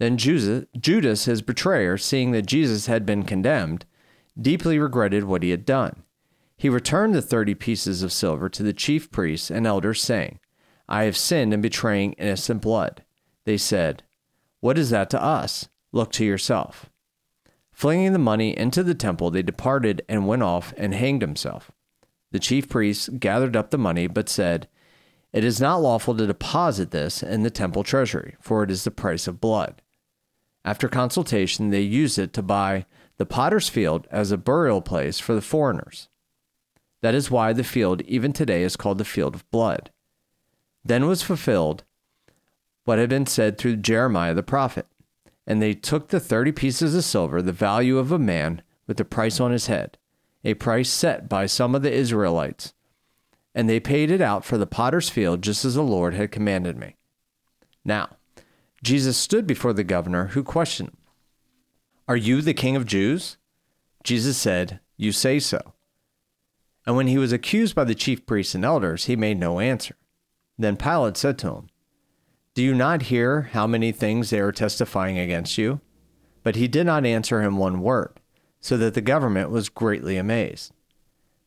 Then 0.00 0.16
Judas, 0.16 1.26
his 1.26 1.42
betrayer, 1.42 1.98
seeing 1.98 2.30
that 2.30 2.46
Jesus 2.46 2.86
had 2.86 3.04
been 3.04 3.22
condemned, 3.22 3.84
deeply 4.40 4.78
regretted 4.78 5.24
what 5.24 5.42
he 5.42 5.50
had 5.50 5.66
done. 5.66 6.04
He 6.56 6.70
returned 6.70 7.14
the 7.14 7.20
thirty 7.20 7.54
pieces 7.54 8.02
of 8.02 8.10
silver 8.10 8.48
to 8.48 8.62
the 8.62 8.72
chief 8.72 9.10
priests 9.10 9.50
and 9.50 9.66
elders, 9.66 10.00
saying, 10.00 10.38
I 10.88 11.04
have 11.04 11.18
sinned 11.18 11.52
in 11.52 11.60
betraying 11.60 12.14
innocent 12.14 12.62
blood. 12.62 13.04
They 13.44 13.58
said, 13.58 14.02
What 14.60 14.78
is 14.78 14.88
that 14.88 15.10
to 15.10 15.22
us? 15.22 15.68
Look 15.92 16.12
to 16.12 16.24
yourself. 16.24 16.88
Flinging 17.70 18.14
the 18.14 18.18
money 18.18 18.56
into 18.56 18.82
the 18.82 18.94
temple, 18.94 19.30
they 19.30 19.42
departed 19.42 20.00
and 20.08 20.26
went 20.26 20.42
off 20.42 20.72
and 20.78 20.94
hanged 20.94 21.20
himself. 21.20 21.72
The 22.30 22.38
chief 22.38 22.70
priests 22.70 23.10
gathered 23.10 23.54
up 23.54 23.70
the 23.70 23.76
money, 23.76 24.06
but 24.06 24.30
said, 24.30 24.66
It 25.34 25.44
is 25.44 25.60
not 25.60 25.82
lawful 25.82 26.16
to 26.16 26.26
deposit 26.26 26.90
this 26.90 27.22
in 27.22 27.42
the 27.42 27.50
temple 27.50 27.84
treasury, 27.84 28.36
for 28.40 28.62
it 28.62 28.70
is 28.70 28.84
the 28.84 28.90
price 28.90 29.28
of 29.28 29.42
blood. 29.42 29.82
After 30.64 30.88
consultation, 30.88 31.70
they 31.70 31.80
used 31.80 32.18
it 32.18 32.32
to 32.34 32.42
buy 32.42 32.86
the 33.16 33.26
potter's 33.26 33.68
field 33.68 34.06
as 34.10 34.30
a 34.30 34.38
burial 34.38 34.80
place 34.80 35.18
for 35.18 35.34
the 35.34 35.40
foreigners. 35.40 36.08
That 37.00 37.14
is 37.14 37.30
why 37.30 37.52
the 37.52 37.64
field, 37.64 38.02
even 38.02 38.32
today, 38.32 38.62
is 38.62 38.76
called 38.76 38.98
the 38.98 39.04
field 39.04 39.34
of 39.34 39.50
blood. 39.50 39.90
Then 40.84 41.06
was 41.06 41.22
fulfilled 41.22 41.84
what 42.84 42.98
had 42.98 43.08
been 43.08 43.26
said 43.26 43.56
through 43.56 43.76
Jeremiah 43.76 44.34
the 44.34 44.42
prophet 44.42 44.86
and 45.50 45.60
they 45.60 45.74
took 45.74 46.08
the 46.08 46.20
thirty 46.20 46.52
pieces 46.52 46.94
of 46.94 47.02
silver, 47.02 47.42
the 47.42 47.50
value 47.50 47.98
of 47.98 48.12
a 48.12 48.20
man, 48.20 48.62
with 48.86 48.98
the 48.98 49.04
price 49.04 49.40
on 49.40 49.50
his 49.50 49.66
head, 49.66 49.98
a 50.44 50.54
price 50.54 50.88
set 50.88 51.28
by 51.28 51.44
some 51.44 51.74
of 51.74 51.82
the 51.82 51.92
Israelites. 51.92 52.72
And 53.52 53.68
they 53.68 53.80
paid 53.80 54.12
it 54.12 54.20
out 54.20 54.44
for 54.44 54.56
the 54.56 54.66
potter's 54.66 55.08
field, 55.08 55.42
just 55.42 55.64
as 55.64 55.74
the 55.74 55.82
Lord 55.82 56.14
had 56.14 56.30
commanded 56.30 56.76
me. 56.76 56.94
Now, 57.84 58.10
Jesus 58.82 59.16
stood 59.16 59.46
before 59.46 59.72
the 59.72 59.84
governor, 59.84 60.28
who 60.28 60.42
questioned 60.42 60.96
Are 62.08 62.16
you 62.16 62.42
the 62.42 62.54
king 62.54 62.76
of 62.76 62.86
Jews? 62.86 63.36
Jesus 64.04 64.36
said, 64.36 64.80
You 64.96 65.12
say 65.12 65.38
so. 65.38 65.74
And 66.86 66.96
when 66.96 67.06
he 67.06 67.18
was 67.18 67.32
accused 67.32 67.74
by 67.74 67.84
the 67.84 67.94
chief 67.94 68.24
priests 68.26 68.54
and 68.54 68.64
elders, 68.64 69.04
he 69.04 69.16
made 69.16 69.38
no 69.38 69.60
answer. 69.60 69.96
Then 70.58 70.76
Pilate 70.76 71.16
said 71.16 71.38
to 71.38 71.54
him, 71.54 71.68
do 72.54 72.64
you 72.64 72.74
not 72.74 73.02
hear 73.02 73.42
how 73.52 73.66
many 73.66 73.92
things 73.92 74.30
they 74.30 74.40
are 74.40 74.50
testifying 74.50 75.18
against 75.18 75.56
you? 75.56 75.80
But 76.42 76.56
he 76.56 76.66
did 76.66 76.84
not 76.84 77.06
answer 77.06 77.42
him 77.42 77.56
one 77.56 77.80
word, 77.80 78.18
so 78.60 78.76
that 78.76 78.94
the 78.94 79.00
government 79.00 79.50
was 79.50 79.68
greatly 79.68 80.16
amazed. 80.16 80.72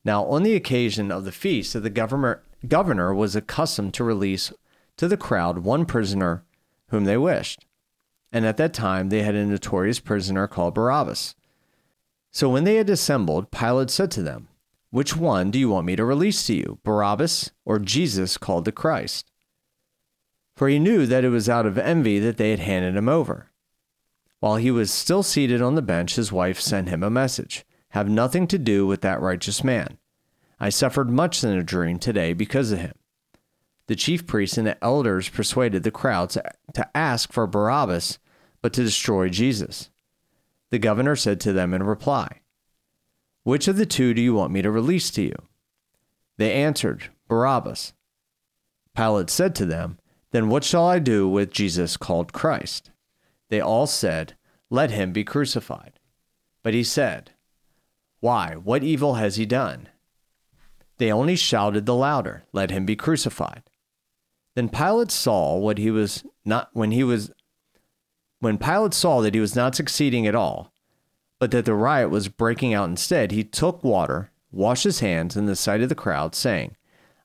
Now, 0.06 0.26
on 0.26 0.44
the 0.44 0.56
occasion 0.56 1.12
of 1.12 1.26
the 1.26 1.32
feast, 1.32 1.74
the 1.74 1.90
governor, 1.90 2.42
governor 2.68 3.14
was 3.14 3.36
accustomed 3.36 3.94
to 3.96 4.04
release 4.04 4.54
to 4.98 5.08
the 5.08 5.18
crowd 5.18 5.60
one 5.60 5.86
prisoner 5.86 6.46
whom 6.94 7.06
they 7.06 7.18
wished. 7.18 7.66
And 8.32 8.46
at 8.46 8.58
that 8.58 8.74
time 8.74 9.10
they 9.10 9.24
had 9.24 9.34
a 9.34 9.46
notorious 9.46 10.00
prisoner 10.00 10.48
called 10.48 10.76
Barabbas. 10.76 11.34
So 12.32 12.50
when 12.50 12.66
they 12.66 12.76
had 12.76 12.90
assembled, 12.90 13.50
Pilate 13.50 13.90
said 13.90 14.12
to 14.12 14.22
them, 14.22 14.48
Which 14.92 15.18
one 15.18 15.50
do 15.50 15.58
you 15.58 15.70
want 15.70 15.88
me 15.88 15.96
to 15.96 16.06
release 16.06 16.46
to 16.48 16.54
you, 16.54 16.78
Barabbas 16.84 17.52
or 17.66 17.80
Jesus 17.80 18.38
called 18.38 18.66
the 18.66 18.72
Christ? 18.72 19.32
For 20.56 20.70
he 20.70 20.78
knew 20.78 21.08
that 21.08 21.26
it 21.26 21.30
was 21.30 21.50
out 21.50 21.66
of 21.66 21.80
envy 21.80 22.20
that 22.20 22.38
they 22.38 22.52
had 22.52 22.60
handed 22.60 22.96
him 22.96 23.10
over. 23.10 23.50
While 24.40 24.58
he 24.58 24.70
was 24.70 24.92
still 24.92 25.24
seated 25.24 25.64
on 25.64 25.74
the 25.74 25.82
bench, 25.82 26.16
his 26.16 26.32
wife 26.32 26.60
sent 26.60 26.90
him 26.90 27.02
a 27.02 27.10
message 27.10 27.66
Have 27.90 28.08
nothing 28.08 28.46
to 28.48 28.60
do 28.60 28.86
with 28.86 29.02
that 29.02 29.20
righteous 29.20 29.64
man. 29.64 29.98
I 30.60 30.70
suffered 30.70 31.10
much 31.10 31.44
in 31.44 31.50
a 31.50 31.64
dream 31.64 31.98
today 31.98 32.34
because 32.34 32.72
of 32.72 32.80
him. 32.80 32.94
The 33.88 33.96
chief 33.96 34.26
priests 34.26 34.58
and 34.58 34.66
the 34.66 34.82
elders 34.84 35.30
persuaded 35.30 35.84
the 35.84 35.92
crowd 35.92 36.30
to, 36.32 36.44
to 36.74 36.98
ask 36.98 37.34
for 37.34 37.46
Barabbas, 37.46 38.18
but 38.62 38.74
to 38.74 38.84
destroy 38.84 39.30
Jesus. 39.30 39.90
The 40.70 40.80
governor 40.80 41.16
said 41.16 41.40
to 41.42 41.54
them 41.54 41.74
in 41.74 41.84
reply, 41.84 42.42
Which 43.44 43.68
of 43.68 43.78
the 43.78 43.86
two 43.86 44.14
do 44.14 44.22
you 44.22 44.34
want 44.34 44.54
me 44.54 44.62
to 44.62 44.72
release 44.72 45.12
to 45.12 45.22
you? 45.22 45.36
They 46.38 46.54
answered, 46.54 47.10
Barabbas. 47.28 47.94
Pilate 48.96 49.30
said 49.30 49.54
to 49.56 49.66
them, 49.66 50.00
Then 50.32 50.50
what 50.50 50.64
shall 50.64 50.88
I 50.88 51.00
do 51.00 51.28
with 51.28 51.52
Jesus 51.52 51.98
called 51.98 52.34
Christ? 52.34 52.92
They 53.50 53.60
all 53.60 53.86
said, 53.86 54.36
Let 54.70 54.92
him 54.92 55.12
be 55.12 55.24
crucified. 55.24 56.00
But 56.64 56.74
he 56.74 56.84
said, 56.84 57.32
Why, 58.22 58.56
what 58.56 58.84
evil 58.84 59.16
has 59.16 59.36
he 59.36 59.46
done? 59.46 59.90
They 60.98 61.12
only 61.12 61.36
shouted 61.36 61.86
the 61.86 61.96
louder, 61.96 62.46
Let 62.54 62.72
him 62.72 62.86
be 62.86 62.96
crucified. 62.96 63.64
Then 64.56 64.70
Pilate 64.70 65.12
saw 65.12 65.58
what 65.58 65.78
he 65.78 65.90
was 65.90 66.24
not 66.46 66.70
when 66.74 66.92
he 66.92 67.04
was 67.04 67.32
when 68.40 68.58
Pilate 68.58 68.94
saw 68.94 69.22
that 69.22 69.34
he 69.34 69.40
was 69.40 69.56
not 69.56 69.76
succeeding 69.76 70.28
at 70.28 70.36
all, 70.36 70.74
but 71.40 71.52
that 71.52 71.66
the 71.66 71.74
riot 71.74 72.10
was 72.10 72.28
breaking 72.28 72.74
out 72.74 72.90
instead, 72.90 73.32
he 73.32 73.44
took 73.44 73.84
water, 73.84 74.32
washed 74.52 74.84
his 74.84 75.00
hands 75.00 75.38
in 75.38 75.46
the 75.46 75.56
sight 75.56 75.82
of 75.82 75.90
the 75.90 75.96
crowd, 75.96 76.36
saying, 76.36 76.76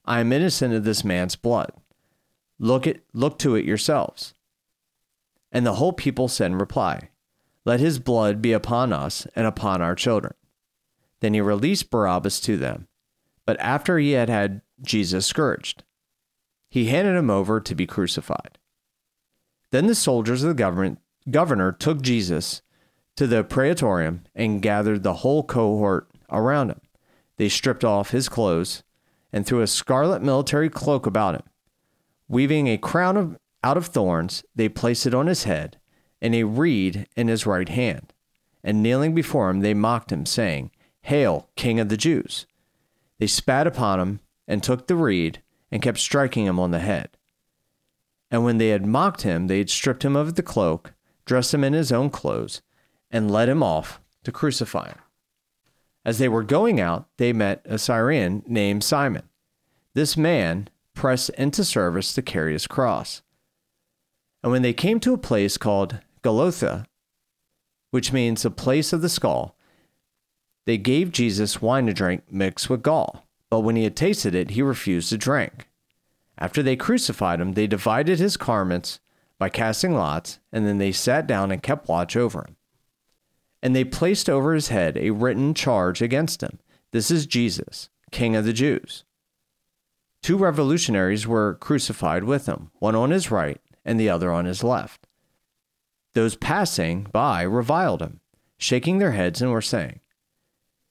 I 0.05 0.21
am 0.21 0.33
innocent 0.33 0.73
of 0.75 0.85
this 0.85 1.05
man's 1.05 1.37
blood. 1.37 1.73
Look 2.59 2.87
at 2.87 3.01
look 3.13 3.39
to 3.41 3.57
it 3.57 3.65
yourselves. 3.65 4.33
And 5.53 5.67
the 5.67 5.75
whole 5.75 5.93
people 5.93 6.29
said 6.29 6.53
in 6.53 6.59
reply, 6.59 7.11
Let 7.65 7.81
his 7.81 7.99
blood 7.99 8.41
be 8.41 8.53
upon 8.53 8.93
us 8.93 9.27
and 9.35 9.47
upon 9.47 9.83
our 9.83 9.95
children. 9.95 10.35
Then 11.21 11.35
he 11.35 11.41
released 11.41 11.91
Barabbas 11.91 12.41
to 12.41 12.57
them, 12.57 12.87
but 13.45 13.59
after 13.61 13.99
he 13.99 14.13
had 14.13 14.29
had 14.29 14.63
Jesus 14.83 15.27
scourged 15.27 15.83
he 16.69 16.87
handed 16.87 17.17
him 17.17 17.31
over 17.31 17.61
to 17.61 17.75
be 17.75 17.87
crucified. 17.87 18.59
Then 19.71 19.87
the 19.87 19.95
soldiers 19.95 20.43
of 20.43 20.49
the 20.49 20.55
government, 20.55 20.99
governor 21.31 21.73
took 21.73 22.03
Jesus 22.03 22.63
to 23.17 23.27
the 23.27 23.45
praetorium 23.45 24.25
and 24.35 24.63
gathered 24.63 25.03
the 25.03 25.15
whole 25.15 25.43
cohort 25.43 26.09
around 26.31 26.71
him. 26.71 26.81
They 27.37 27.49
stripped 27.49 27.85
off 27.85 28.11
his 28.11 28.29
clothes 28.29 28.83
and 29.33 29.47
threw 29.47 29.61
a 29.61 29.67
scarlet 29.67 30.23
military 30.23 30.69
cloak 30.69 31.07
about 31.07 31.35
him. 31.35 31.43
Weaving 32.29 32.67
a 32.67 32.79
crown 32.79 33.17
of, 33.17 33.39
out 33.63 33.77
of 33.77 33.87
thorns, 33.87 34.45
they 34.55 34.69
placed 34.69 35.07
it 35.07 35.15
on 35.15 35.27
his 35.27 35.45
head 35.45 35.79
and 36.21 36.35
a 36.35 36.45
reed 36.45 37.07
in 37.17 37.29
his 37.29 37.47
right 37.47 37.69
hand. 37.69 38.13
And 38.65 38.83
kneeling 38.83 39.15
before 39.15 39.51
him, 39.51 39.61
they 39.61 39.75
mocked 39.75 40.13
him, 40.13 40.27
saying, 40.27 40.71
Hail, 41.03 41.49
King 41.57 41.79
of 41.81 41.89
the 41.89 41.97
Jews! 41.97 42.47
They 43.19 43.27
spat 43.27 43.67
upon 43.67 44.01
him 44.01 44.21
and 44.47 44.63
took 44.63 44.87
the 44.87 44.97
reed 44.97 45.43
and 45.71 45.83
kept 45.83 45.99
striking 45.99 46.47
him 46.47 46.59
on 46.59 46.71
the 46.71 46.79
head. 46.79 47.11
And 48.31 48.45
when 48.45 48.59
they 48.59 48.69
had 48.69 48.87
mocked 48.87 49.23
him, 49.23 49.47
they 49.47 49.59
had 49.59 49.71
stripped 49.71 50.05
him 50.05 50.17
of 50.17 50.35
the 50.35 50.43
cloak, 50.43 50.95
dressed 51.25 51.55
him 51.55 51.65
in 51.65 51.73
his 51.73 51.93
own 51.93 52.11
clothes, 52.11 52.63
and 53.11 53.31
led 53.31 53.49
him 53.49 53.63
off 53.63 54.01
to 54.25 54.33
crucify 54.33 54.89
him. 54.89 54.99
As 56.05 56.19
they 56.19 56.29
were 56.29 56.43
going 56.43 56.81
out, 56.81 57.09
they 57.17 57.33
met 57.33 57.63
a 57.65 57.79
Syrian 57.79 58.43
named 58.47 58.85
Simon. 58.85 59.29
This 59.95 60.17
man 60.17 60.69
pressed 60.95 61.31
into 61.31 61.65
service 61.65 62.13
to 62.15 62.23
carry 62.23 62.53
his 62.53 62.67
cross. 62.67 63.23
And 64.43 64.53
when 64.53 64.63
they 64.63 64.73
came 64.73 65.01
to 65.01 65.15
a 65.15 65.19
place 65.19 65.57
called 65.57 66.01
Golgotha, 66.23 66.87
which 67.91 68.13
means 68.13 68.43
the 68.43 68.51
place 68.51 68.93
of 68.93 69.03
the 69.03 69.09
skull, 69.09 69.57
they 70.67 70.79
gave 70.79 71.13
Jesus 71.13 71.63
wine 71.63 71.87
to 71.87 71.95
drink 71.95 72.25
mixed 72.31 72.69
with 72.69 72.83
gall. 72.83 73.28
But 73.51 73.61
when 73.61 73.77
he 73.77 73.85
had 73.85 73.97
tasted 73.97 74.35
it, 74.35 74.51
he 74.51 74.63
refused 74.63 75.09
to 75.11 75.19
drink. 75.19 75.69
After 76.37 76.63
they 76.63 76.77
crucified 76.77 77.41
him, 77.41 77.53
they 77.53 77.67
divided 77.67 78.19
his 78.19 78.37
garments 78.37 79.01
by 79.39 79.49
casting 79.49 79.95
lots, 79.95 80.39
and 80.53 80.67
then 80.67 80.79
they 80.79 80.93
sat 80.93 81.27
down 81.27 81.51
and 81.51 81.63
kept 81.63 81.89
watch 81.89 82.17
over 82.17 82.41
him. 82.41 82.57
And 83.63 83.75
they 83.75 83.85
placed 83.85 84.29
over 84.31 84.55
his 84.55 84.69
head 84.69 84.97
a 84.97 85.11
written 85.11 85.55
charge 85.55 86.01
against 86.01 86.43
him 86.43 86.59
This 86.93 87.11
is 87.11 87.27
Jesus, 87.27 87.89
King 88.13 88.37
of 88.37 88.45
the 88.45 88.53
Jews. 88.53 89.05
Two 90.23 90.37
revolutionaries 90.37 91.27
were 91.27 91.55
crucified 91.55 92.25
with 92.25 92.47
him, 92.47 92.71
one 92.79 92.95
on 92.95 93.11
his 93.11 93.31
right 93.31 93.61
and 93.85 93.99
the 93.99 94.11
other 94.11 94.31
on 94.31 94.45
his 94.45 94.63
left. 94.63 95.07
Those 96.15 96.37
passing 96.37 97.07
by 97.13 97.43
reviled 97.43 98.03
him, 98.03 98.21
shaking 98.59 98.99
their 98.99 99.13
heads, 99.13 99.41
and 99.41 99.51
were 99.51 99.63
saying, 99.63 100.01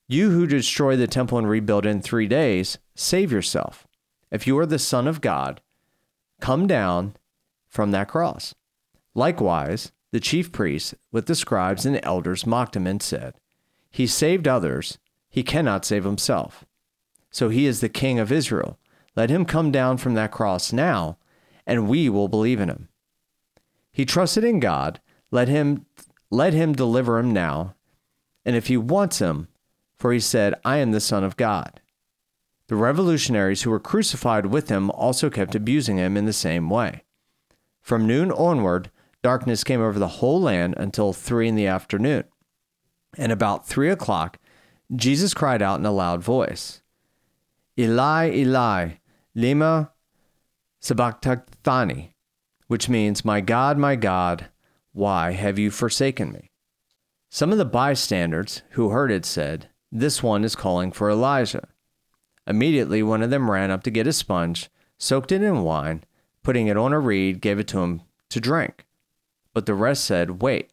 you 0.08 0.32
who 0.32 0.48
destroy 0.48 0.96
the 0.96 1.08
temple 1.08 1.38
and 1.38 1.50
rebuild 1.50 1.86
in 1.86 2.02
three 2.02 2.28
days, 2.28 2.78
save 2.96 3.32
yourself. 3.32 3.86
If 4.32 4.48
you 4.48 4.58
are 4.60 4.66
the 4.66 4.80
Son 4.80 5.08
of 5.08 5.22
God, 5.22 5.62
come 6.40 6.68
down 6.68 7.16
from 7.68 7.92
that 7.92 8.08
cross. 8.08 8.56
Likewise, 9.14 9.92
the 10.12 10.20
chief 10.20 10.52
priests, 10.52 10.96
with 11.12 11.26
the 11.26 11.36
scribes 11.36 11.86
and 11.86 11.96
the 11.96 12.06
elders, 12.06 12.46
mocked 12.46 12.76
him 12.76 12.88
and 12.88 13.02
said, 13.02 13.36
He 13.92 14.08
saved 14.08 14.48
others, 14.48 14.98
he 15.30 15.44
cannot 15.44 15.86
save 15.86 16.06
himself. 16.06 16.66
So 17.30 17.50
he 17.50 17.66
is 17.66 17.82
the 17.82 17.90
king 17.90 18.20
of 18.20 18.32
Israel. 18.32 18.80
Let 19.16 19.30
him 19.30 19.46
come 19.46 19.72
down 19.72 19.98
from 19.98 20.14
that 20.14 20.32
cross 20.32 20.72
now, 20.72 21.18
and 21.66 21.90
we 21.90 22.08
will 22.08 22.28
believe 22.28 22.62
in 22.62 22.70
him. 22.70 22.88
He 23.92 24.06
trusted 24.06 24.44
in 24.44 24.60
God. 24.60 25.02
Let 25.32 25.48
him 25.48 25.86
let 26.30 26.54
him 26.54 26.74
deliver 26.74 27.20
him 27.20 27.34
now. 27.34 27.74
And 28.46 28.56
if 28.56 28.68
he 28.68 28.78
wants 28.78 29.20
him, 29.20 29.48
for 29.98 30.14
he 30.14 30.20
said, 30.20 30.54
I 30.64 30.78
am 30.78 30.92
the 30.92 31.00
Son 31.00 31.24
of 31.24 31.38
God. 31.38 31.82
The 32.68 32.76
revolutionaries 32.76 33.62
who 33.62 33.70
were 33.70 33.80
crucified 33.80 34.48
with 34.48 34.70
him 34.70 34.92
also 34.92 35.30
kept 35.30 35.56
abusing 35.56 35.98
him 35.98 36.18
in 36.18 36.26
the 36.26 36.34
same 36.34 36.70
way. 36.70 37.04
From 37.82 38.06
noon 38.06 38.32
onward, 38.32 38.92
darkness 39.24 39.64
came 39.64 39.82
over 39.82 39.98
the 39.98 40.08
whole 40.08 40.42
land 40.42 40.76
until 40.78 41.14
three 41.14 41.48
in 41.48 41.56
the 41.56 41.68
afternoon. 41.68 42.26
And 43.18 43.32
about 43.32 43.68
three 43.68 43.90
o'clock, 43.90 44.38
Jesus 44.94 45.34
cried 45.34 45.62
out 45.62 45.80
in 45.80 45.86
a 45.86 45.92
loud 45.92 46.22
voice, 46.22 46.82
Eli, 47.80 48.32
Eli, 48.32 48.90
lema 49.36 49.92
sabachthani, 50.82 52.16
which 52.68 52.90
means, 52.90 53.24
My 53.24 53.40
God, 53.40 53.78
my 53.78 53.96
God, 53.96 54.50
why 54.92 55.32
have 55.32 55.58
you 55.58 55.72
forsaken 55.72 56.32
me? 56.32 56.52
Some 57.30 57.52
of 57.52 57.58
the 57.58 57.66
bystanders 57.66 58.62
who 58.72 58.90
heard 58.90 59.12
it 59.12 59.26
said, 59.26 59.70
this 59.92 60.22
one 60.22 60.44
is 60.44 60.56
calling 60.56 60.92
for 60.92 61.10
Elijah. 61.10 61.68
Immediately, 62.46 63.04
one 63.04 63.22
of 63.22 63.30
them 63.30 63.52
ran 63.52 63.72
up 63.72 63.84
to 63.84 63.92
get 63.92 64.08
a 64.08 64.14
sponge, 64.14 64.70
soaked 64.98 65.32
it 65.32 65.42
in 65.42 65.64
wine, 65.64 66.04
putting 66.44 66.68
it 66.68 66.78
on 66.78 66.94
a 66.94 67.00
reed, 67.00 67.42
gave 67.42 67.60
it 67.60 67.68
to 67.70 67.80
him 67.80 68.02
to 68.30 68.40
drink. 68.40 68.86
But 69.54 69.66
the 69.66 69.74
rest 69.74 70.06
said, 70.06 70.42
Wait, 70.42 70.72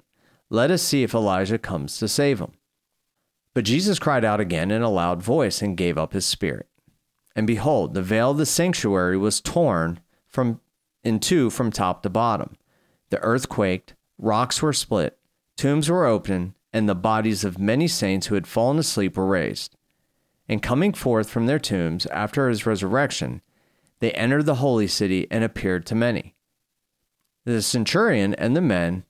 let 0.50 0.70
us 0.70 0.82
see 0.82 1.02
if 1.02 1.14
Elijah 1.14 1.58
comes 1.58 1.98
to 1.98 2.08
save 2.08 2.40
him. 2.40 2.52
But 3.54 3.64
Jesus 3.64 3.98
cried 3.98 4.24
out 4.24 4.40
again 4.40 4.70
in 4.70 4.82
a 4.82 4.90
loud 4.90 5.22
voice 5.22 5.62
and 5.62 5.76
gave 5.76 5.96
up 5.96 6.12
his 6.12 6.26
spirit. 6.26 6.68
And 7.36 7.46
behold, 7.46 7.94
the 7.94 8.02
veil 8.02 8.32
of 8.32 8.38
the 8.38 8.46
sanctuary 8.46 9.16
was 9.16 9.40
torn 9.40 10.00
from 10.26 10.60
in 11.02 11.20
two 11.20 11.50
from 11.50 11.70
top 11.70 12.02
to 12.02 12.10
bottom. 12.10 12.56
The 13.10 13.20
earth 13.20 13.48
quaked, 13.48 13.94
rocks 14.18 14.62
were 14.62 14.72
split, 14.72 15.18
tombs 15.56 15.90
were 15.90 16.06
opened, 16.06 16.54
and 16.74 16.88
the 16.88 16.94
bodies 16.94 17.44
of 17.44 17.58
many 17.58 17.86
saints 17.88 18.26
who 18.26 18.34
had 18.34 18.48
fallen 18.48 18.78
asleep 18.78 19.16
were 19.16 19.24
raised. 19.24 19.76
And 20.48 20.62
coming 20.62 20.92
forth 20.92 21.30
from 21.30 21.46
their 21.46 21.60
tombs 21.60 22.04
after 22.06 22.48
his 22.48 22.66
resurrection, 22.66 23.40
they 24.00 24.10
entered 24.12 24.44
the 24.44 24.56
holy 24.56 24.88
city 24.88 25.28
and 25.30 25.42
appeared 25.42 25.86
to 25.86 25.94
many. 25.94 26.34
The 27.44 27.62
centurion 27.62 28.34
and 28.34 28.56
the 28.56 28.60
men 28.60 29.04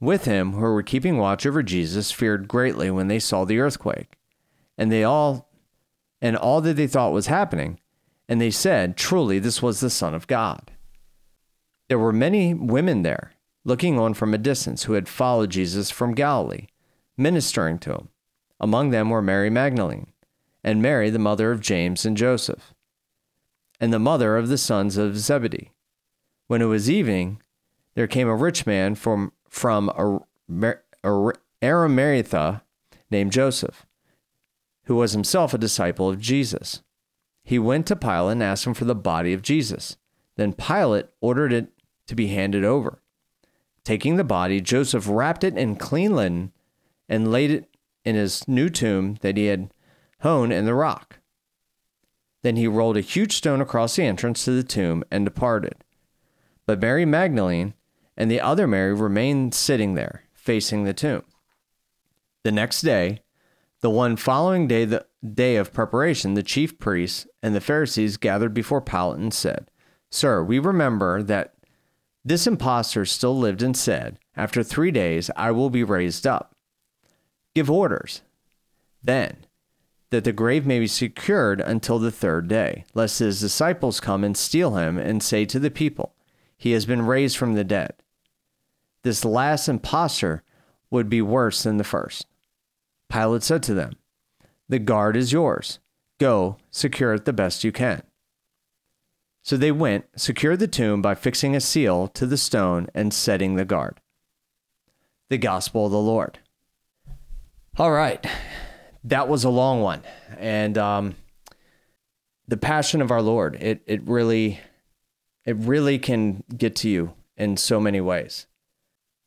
with 0.00 0.24
him 0.24 0.52
who 0.52 0.60
were 0.60 0.82
keeping 0.82 1.16
watch 1.16 1.46
over 1.46 1.62
Jesus 1.62 2.10
feared 2.10 2.48
greatly 2.48 2.90
when 2.90 3.06
they 3.06 3.20
saw 3.20 3.44
the 3.44 3.60
earthquake, 3.60 4.18
and 4.76 4.90
they 4.90 5.04
all 5.04 5.48
and 6.20 6.36
all 6.36 6.60
that 6.60 6.74
they 6.74 6.86
thought 6.86 7.12
was 7.12 7.28
happening, 7.28 7.80
and 8.28 8.40
they 8.40 8.50
said, 8.50 8.96
Truly 8.96 9.38
this 9.38 9.62
was 9.62 9.80
the 9.80 9.88
Son 9.88 10.14
of 10.14 10.26
God. 10.26 10.72
There 11.88 11.98
were 11.98 12.12
many 12.12 12.52
women 12.52 13.02
there 13.02 13.32
looking 13.64 13.98
on 13.98 14.14
from 14.14 14.34
a 14.34 14.38
distance, 14.38 14.84
who 14.84 14.94
had 14.94 15.08
followed 15.08 15.50
Jesus 15.50 15.90
from 15.90 16.14
Galilee, 16.14 16.66
ministering 17.20 17.78
to 17.78 17.92
him. 17.92 18.08
Among 18.58 18.90
them 18.90 19.10
were 19.10 19.22
Mary 19.22 19.50
Magdalene, 19.50 20.08
and 20.64 20.82
Mary, 20.82 21.10
the 21.10 21.18
mother 21.18 21.52
of 21.52 21.60
James 21.60 22.04
and 22.04 22.16
Joseph, 22.16 22.74
and 23.78 23.92
the 23.92 23.98
mother 23.98 24.36
of 24.36 24.48
the 24.48 24.58
sons 24.58 24.96
of 24.96 25.18
Zebedee. 25.18 25.70
When 26.48 26.60
it 26.60 26.66
was 26.66 26.90
evening, 26.90 27.40
there 27.94 28.06
came 28.06 28.28
a 28.28 28.34
rich 28.34 28.66
man 28.66 28.94
from, 28.94 29.32
from 29.48 29.90
Arimathea 31.62 32.62
named 33.10 33.32
Joseph, 33.32 33.86
who 34.84 34.96
was 34.96 35.12
himself 35.12 35.54
a 35.54 35.58
disciple 35.58 36.08
of 36.08 36.20
Jesus. 36.20 36.82
He 37.44 37.58
went 37.58 37.86
to 37.86 37.96
Pilate 37.96 38.32
and 38.32 38.42
asked 38.42 38.66
him 38.66 38.74
for 38.74 38.84
the 38.84 38.94
body 38.94 39.32
of 39.32 39.42
Jesus. 39.42 39.96
Then 40.36 40.52
Pilate 40.52 41.06
ordered 41.20 41.52
it 41.52 41.68
to 42.06 42.14
be 42.14 42.28
handed 42.28 42.64
over. 42.64 43.02
Taking 43.84 44.16
the 44.16 44.24
body, 44.24 44.60
Joseph 44.60 45.06
wrapped 45.08 45.44
it 45.44 45.56
in 45.56 45.76
clean 45.76 46.14
linen 46.14 46.52
and 47.10 47.30
laid 47.30 47.50
it 47.50 47.68
in 48.04 48.14
his 48.14 48.48
new 48.48 48.70
tomb 48.70 49.16
that 49.20 49.36
he 49.36 49.46
had 49.46 49.74
hewn 50.22 50.50
in 50.52 50.64
the 50.64 50.74
rock. 50.74 51.18
Then 52.42 52.56
he 52.56 52.66
rolled 52.66 52.96
a 52.96 53.02
huge 53.02 53.36
stone 53.36 53.60
across 53.60 53.96
the 53.96 54.04
entrance 54.04 54.44
to 54.44 54.52
the 54.52 54.62
tomb 54.62 55.04
and 55.10 55.26
departed. 55.26 55.84
But 56.64 56.80
Mary 56.80 57.04
Magdalene 57.04 57.74
and 58.16 58.30
the 58.30 58.40
other 58.40 58.66
Mary 58.66 58.94
remained 58.94 59.54
sitting 59.54 59.94
there, 59.94 60.22
facing 60.32 60.84
the 60.84 60.94
tomb. 60.94 61.24
The 62.44 62.52
next 62.52 62.80
day, 62.80 63.20
the 63.80 63.90
one 63.90 64.16
following 64.16 64.68
day, 64.68 64.84
the 64.84 65.06
day 65.34 65.56
of 65.56 65.72
preparation, 65.72 66.34
the 66.34 66.42
chief 66.42 66.78
priests 66.78 67.26
and 67.42 67.54
the 67.54 67.60
Pharisees 67.60 68.16
gathered 68.16 68.54
before 68.54 68.80
Pilate 68.80 69.18
and 69.18 69.34
said, 69.34 69.70
Sir, 70.10 70.42
we 70.42 70.58
remember 70.58 71.22
that 71.22 71.54
this 72.24 72.46
impostor 72.46 73.04
still 73.04 73.38
lived 73.38 73.62
and 73.62 73.76
said, 73.76 74.18
After 74.36 74.62
three 74.62 74.90
days 74.90 75.30
I 75.36 75.50
will 75.50 75.70
be 75.70 75.84
raised 75.84 76.26
up. 76.26 76.49
Give 77.54 77.70
orders, 77.70 78.22
then, 79.02 79.46
that 80.10 80.24
the 80.24 80.32
grave 80.32 80.66
may 80.66 80.78
be 80.78 80.86
secured 80.86 81.60
until 81.60 81.98
the 81.98 82.10
third 82.10 82.48
day, 82.48 82.84
lest 82.94 83.18
his 83.18 83.40
disciples 83.40 84.00
come 84.00 84.22
and 84.24 84.36
steal 84.36 84.76
him 84.76 84.98
and 84.98 85.22
say 85.22 85.44
to 85.46 85.58
the 85.58 85.70
people, 85.70 86.14
He 86.56 86.72
has 86.72 86.86
been 86.86 87.02
raised 87.02 87.36
from 87.36 87.54
the 87.54 87.64
dead. 87.64 87.94
This 89.02 89.24
last 89.24 89.68
impostor 89.68 90.42
would 90.90 91.08
be 91.08 91.22
worse 91.22 91.62
than 91.62 91.76
the 91.76 91.84
first. 91.84 92.26
Pilate 93.08 93.42
said 93.42 93.62
to 93.64 93.74
them, 93.74 93.94
The 94.68 94.78
guard 94.78 95.16
is 95.16 95.32
yours. 95.32 95.78
Go, 96.18 96.58
secure 96.70 97.14
it 97.14 97.24
the 97.24 97.32
best 97.32 97.64
you 97.64 97.72
can. 97.72 98.02
So 99.42 99.56
they 99.56 99.72
went, 99.72 100.04
secured 100.16 100.58
the 100.58 100.68
tomb 100.68 101.00
by 101.00 101.14
fixing 101.14 101.56
a 101.56 101.60
seal 101.60 102.08
to 102.08 102.26
the 102.26 102.36
stone 102.36 102.88
and 102.94 103.14
setting 103.14 103.56
the 103.56 103.64
guard. 103.64 104.00
The 105.30 105.38
Gospel 105.38 105.86
of 105.86 105.92
the 105.92 105.98
Lord. 105.98 106.40
All 107.80 107.92
right, 107.92 108.22
that 109.04 109.26
was 109.26 109.42
a 109.42 109.48
long 109.48 109.80
one, 109.80 110.02
and 110.36 110.76
um, 110.76 111.14
the 112.46 112.58
passion 112.58 113.00
of 113.00 113.10
our 113.10 113.22
Lord. 113.22 113.56
It 113.58 113.80
it 113.86 114.06
really, 114.06 114.60
it 115.46 115.56
really 115.56 115.98
can 115.98 116.44
get 116.54 116.76
to 116.76 116.90
you 116.90 117.14
in 117.38 117.56
so 117.56 117.80
many 117.80 118.02
ways. 118.02 118.46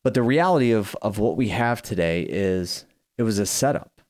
But 0.03 0.13
the 0.13 0.21
reality 0.21 0.71
of 0.71 0.95
of 1.01 1.17
what 1.17 1.35
we 1.35 1.49
have 1.49 1.81
today 1.81 2.27
is 2.29 2.85
it 3.17 3.23
was 3.23 3.39
a 3.39 3.47
setup, 3.47 4.03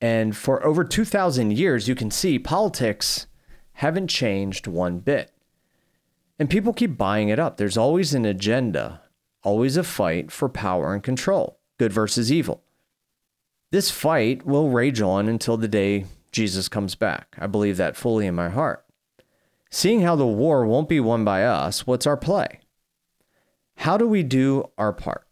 and 0.00 0.36
for 0.36 0.66
over 0.66 0.82
two 0.82 1.04
thousand 1.04 1.56
years, 1.56 1.86
you 1.86 1.94
can 1.94 2.10
see 2.10 2.40
politics 2.40 3.28
haven't 3.74 4.08
changed 4.08 4.66
one 4.66 4.98
bit. 4.98 5.30
And 6.40 6.50
people 6.50 6.72
keep 6.72 6.98
buying 6.98 7.28
it 7.28 7.38
up. 7.38 7.56
There's 7.56 7.78
always 7.78 8.14
an 8.14 8.24
agenda, 8.24 9.02
always 9.44 9.76
a 9.76 9.84
fight 9.84 10.32
for 10.32 10.48
power 10.48 10.92
and 10.92 11.04
control, 11.04 11.60
good 11.78 11.92
versus 11.92 12.32
evil. 12.32 12.63
This 13.74 13.90
fight 13.90 14.46
will 14.46 14.70
rage 14.70 15.00
on 15.00 15.26
until 15.26 15.56
the 15.56 15.66
day 15.66 16.06
Jesus 16.30 16.68
comes 16.68 16.94
back. 16.94 17.34
I 17.40 17.48
believe 17.48 17.76
that 17.76 17.96
fully 17.96 18.24
in 18.24 18.36
my 18.36 18.48
heart. 18.48 18.84
Seeing 19.68 20.02
how 20.02 20.14
the 20.14 20.24
war 20.24 20.64
won't 20.64 20.88
be 20.88 21.00
won 21.00 21.24
by 21.24 21.42
us, 21.42 21.84
what's 21.84 22.06
our 22.06 22.16
play? 22.16 22.60
How 23.78 23.96
do 23.96 24.06
we 24.06 24.22
do 24.22 24.70
our 24.78 24.92
part? 24.92 25.26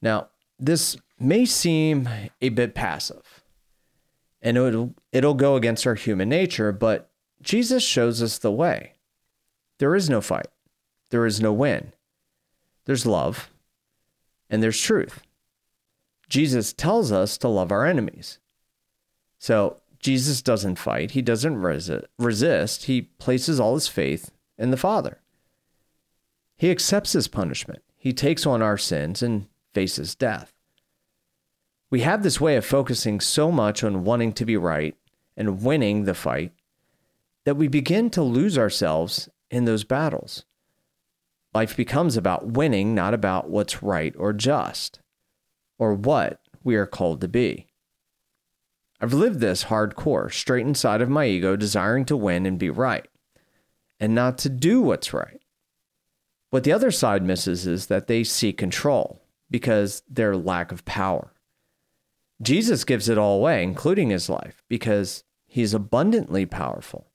Now, 0.00 0.28
this 0.58 0.96
may 1.20 1.44
seem 1.44 2.08
a 2.40 2.48
bit 2.48 2.74
passive, 2.74 3.44
and 4.40 4.56
it'll, 4.56 4.94
it'll 5.12 5.34
go 5.34 5.56
against 5.56 5.86
our 5.86 5.96
human 5.96 6.30
nature, 6.30 6.72
but 6.72 7.10
Jesus 7.42 7.84
shows 7.84 8.22
us 8.22 8.38
the 8.38 8.50
way. 8.50 8.94
There 9.80 9.94
is 9.94 10.08
no 10.08 10.22
fight, 10.22 10.48
there 11.10 11.26
is 11.26 11.42
no 11.42 11.52
win. 11.52 11.92
There's 12.86 13.04
love, 13.04 13.50
and 14.48 14.62
there's 14.62 14.80
truth. 14.80 15.20
Jesus 16.34 16.72
tells 16.72 17.12
us 17.12 17.38
to 17.38 17.46
love 17.46 17.70
our 17.70 17.86
enemies. 17.86 18.40
So 19.38 19.76
Jesus 20.00 20.42
doesn't 20.42 20.80
fight, 20.80 21.12
he 21.12 21.22
doesn't 21.22 21.62
resist, 22.18 22.86
he 22.86 23.02
places 23.02 23.60
all 23.60 23.74
his 23.74 23.86
faith 23.86 24.32
in 24.58 24.72
the 24.72 24.76
Father. 24.76 25.20
He 26.56 26.72
accepts 26.72 27.12
his 27.12 27.28
punishment, 27.28 27.84
he 27.96 28.12
takes 28.12 28.46
on 28.46 28.62
our 28.62 28.76
sins 28.76 29.22
and 29.22 29.46
faces 29.74 30.16
death. 30.16 30.52
We 31.88 32.00
have 32.00 32.24
this 32.24 32.40
way 32.40 32.56
of 32.56 32.66
focusing 32.66 33.20
so 33.20 33.52
much 33.52 33.84
on 33.84 34.02
wanting 34.02 34.32
to 34.32 34.44
be 34.44 34.56
right 34.56 34.96
and 35.36 35.62
winning 35.62 36.02
the 36.02 36.14
fight 36.14 36.50
that 37.44 37.56
we 37.56 37.68
begin 37.68 38.10
to 38.10 38.24
lose 38.24 38.58
ourselves 38.58 39.28
in 39.52 39.66
those 39.66 39.84
battles. 39.84 40.44
Life 41.54 41.76
becomes 41.76 42.16
about 42.16 42.48
winning, 42.48 42.92
not 42.92 43.14
about 43.14 43.50
what's 43.50 43.84
right 43.84 44.12
or 44.18 44.32
just, 44.32 44.98
or 45.78 45.94
what 45.94 46.40
we 46.62 46.76
are 46.76 46.86
called 46.86 47.20
to 47.20 47.28
be. 47.28 47.66
I've 49.00 49.12
lived 49.12 49.40
this 49.40 49.64
hardcore, 49.64 50.32
straight 50.32 50.66
inside 50.66 51.00
of 51.00 51.08
my 51.08 51.26
ego, 51.26 51.56
desiring 51.56 52.04
to 52.06 52.16
win 52.16 52.46
and 52.46 52.58
be 52.58 52.70
right, 52.70 53.06
and 54.00 54.14
not 54.14 54.38
to 54.38 54.48
do 54.48 54.80
what's 54.80 55.12
right. 55.12 55.40
What 56.50 56.64
the 56.64 56.72
other 56.72 56.90
side 56.90 57.22
misses 57.22 57.66
is 57.66 57.86
that 57.86 58.06
they 58.06 58.24
seek 58.24 58.56
control 58.56 59.22
because 59.50 60.02
their 60.08 60.36
lack 60.36 60.72
of 60.72 60.84
power. 60.84 61.32
Jesus 62.40 62.84
gives 62.84 63.08
it 63.08 63.18
all 63.18 63.38
away, 63.38 63.62
including 63.62 64.10
his 64.10 64.28
life, 64.28 64.62
because 64.68 65.24
he's 65.46 65.74
abundantly 65.74 66.46
powerful 66.46 67.10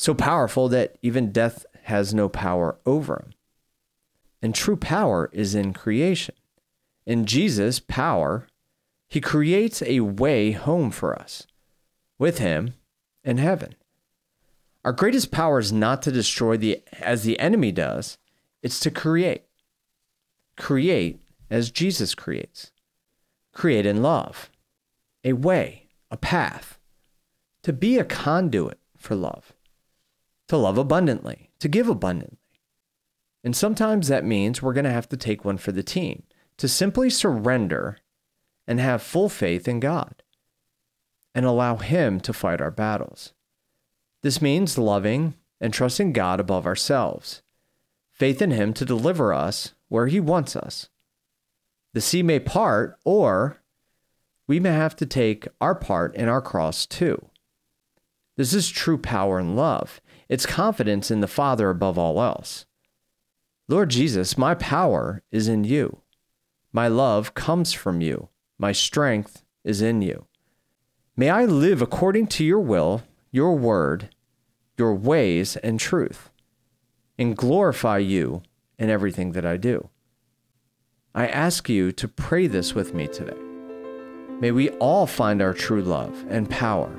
so 0.00 0.14
powerful 0.14 0.66
that 0.66 0.96
even 1.02 1.30
death 1.30 1.66
has 1.82 2.14
no 2.14 2.26
power 2.26 2.78
over 2.86 3.16
him. 3.16 3.34
And 4.40 4.54
true 4.54 4.78
power 4.78 5.28
is 5.30 5.54
in 5.54 5.74
creation. 5.74 6.34
In 7.06 7.26
Jesus' 7.26 7.80
power, 7.80 8.46
he 9.08 9.20
creates 9.20 9.82
a 9.82 10.00
way 10.00 10.52
home 10.52 10.90
for 10.90 11.18
us 11.18 11.46
with 12.18 12.38
him 12.38 12.74
in 13.24 13.38
heaven. 13.38 13.74
Our 14.84 14.92
greatest 14.92 15.30
power 15.30 15.58
is 15.58 15.72
not 15.72 16.02
to 16.02 16.12
destroy 16.12 16.56
the 16.56 16.82
as 17.00 17.24
the 17.24 17.38
enemy 17.38 17.72
does, 17.72 18.18
it's 18.62 18.80
to 18.80 18.90
create. 18.90 19.44
Create 20.56 21.20
as 21.50 21.70
Jesus 21.70 22.14
creates. 22.14 22.70
Create 23.52 23.86
in 23.86 24.02
love. 24.02 24.50
A 25.24 25.32
way, 25.34 25.88
a 26.10 26.16
path 26.16 26.78
to 27.62 27.72
be 27.72 27.98
a 27.98 28.04
conduit 28.04 28.78
for 28.96 29.14
love 29.14 29.52
to 30.50 30.56
love 30.56 30.76
abundantly, 30.76 31.48
to 31.60 31.68
give 31.68 31.88
abundantly. 31.88 32.36
And 33.44 33.54
sometimes 33.54 34.08
that 34.08 34.24
means 34.24 34.60
we're 34.60 34.72
going 34.72 34.84
to 34.84 34.90
have 34.90 35.08
to 35.10 35.16
take 35.16 35.44
one 35.44 35.58
for 35.58 35.70
the 35.70 35.84
team, 35.84 36.24
to 36.60 36.68
simply 36.68 37.08
surrender 37.08 37.96
and 38.66 38.78
have 38.78 39.02
full 39.02 39.30
faith 39.30 39.66
in 39.66 39.80
God 39.80 40.22
and 41.34 41.46
allow 41.46 41.76
Him 41.76 42.20
to 42.20 42.34
fight 42.34 42.60
our 42.60 42.70
battles. 42.70 43.32
This 44.20 44.42
means 44.42 44.76
loving 44.76 45.36
and 45.58 45.72
trusting 45.72 46.12
God 46.12 46.38
above 46.38 46.66
ourselves, 46.66 47.40
faith 48.10 48.42
in 48.42 48.50
Him 48.50 48.74
to 48.74 48.84
deliver 48.84 49.32
us 49.32 49.72
where 49.88 50.08
He 50.08 50.20
wants 50.20 50.54
us. 50.54 50.90
The 51.94 52.02
sea 52.02 52.22
may 52.22 52.38
part, 52.38 52.98
or 53.06 53.62
we 54.46 54.60
may 54.60 54.72
have 54.72 54.94
to 54.96 55.06
take 55.06 55.48
our 55.62 55.74
part 55.74 56.14
in 56.14 56.28
our 56.28 56.42
cross 56.42 56.84
too. 56.84 57.30
This 58.36 58.52
is 58.52 58.68
true 58.68 58.98
power 58.98 59.38
and 59.38 59.56
love. 59.56 60.02
It's 60.28 60.44
confidence 60.44 61.10
in 61.10 61.20
the 61.20 61.26
Father 61.26 61.70
above 61.70 61.96
all 61.96 62.20
else. 62.20 62.66
Lord 63.66 63.88
Jesus, 63.88 64.36
my 64.36 64.54
power 64.54 65.22
is 65.32 65.48
in 65.48 65.64
you. 65.64 66.02
My 66.72 66.88
love 66.88 67.34
comes 67.34 67.72
from 67.72 68.00
you. 68.00 68.28
My 68.58 68.72
strength 68.72 69.44
is 69.64 69.82
in 69.82 70.02
you. 70.02 70.26
May 71.16 71.30
I 71.30 71.44
live 71.44 71.82
according 71.82 72.28
to 72.28 72.44
your 72.44 72.60
will, 72.60 73.02
your 73.30 73.54
word, 73.56 74.10
your 74.78 74.94
ways, 74.94 75.56
and 75.56 75.78
truth, 75.78 76.30
and 77.18 77.36
glorify 77.36 77.98
you 77.98 78.42
in 78.78 78.88
everything 78.88 79.32
that 79.32 79.44
I 79.44 79.56
do. 79.56 79.88
I 81.14 81.26
ask 81.26 81.68
you 81.68 81.92
to 81.92 82.08
pray 82.08 82.46
this 82.46 82.74
with 82.74 82.94
me 82.94 83.08
today. 83.08 83.36
May 84.40 84.52
we 84.52 84.70
all 84.70 85.06
find 85.06 85.42
our 85.42 85.52
true 85.52 85.82
love 85.82 86.24
and 86.28 86.48
power 86.48 86.90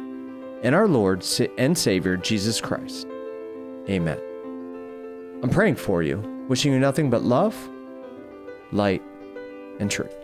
in 0.62 0.74
our 0.74 0.88
Lord 0.88 1.26
and 1.58 1.76
Savior 1.78 2.18
Jesus 2.18 2.62
Christ. 2.62 3.08
Amen. 3.90 4.20
I'm 5.42 5.50
praying 5.50 5.78
for 5.78 6.04
you 6.04 6.32
Wishing 6.52 6.74
you 6.74 6.80
nothing 6.80 7.10
but 7.10 7.24
love, 7.24 7.56
light, 8.74 9.02
and 9.80 9.90
truth. 9.90 10.16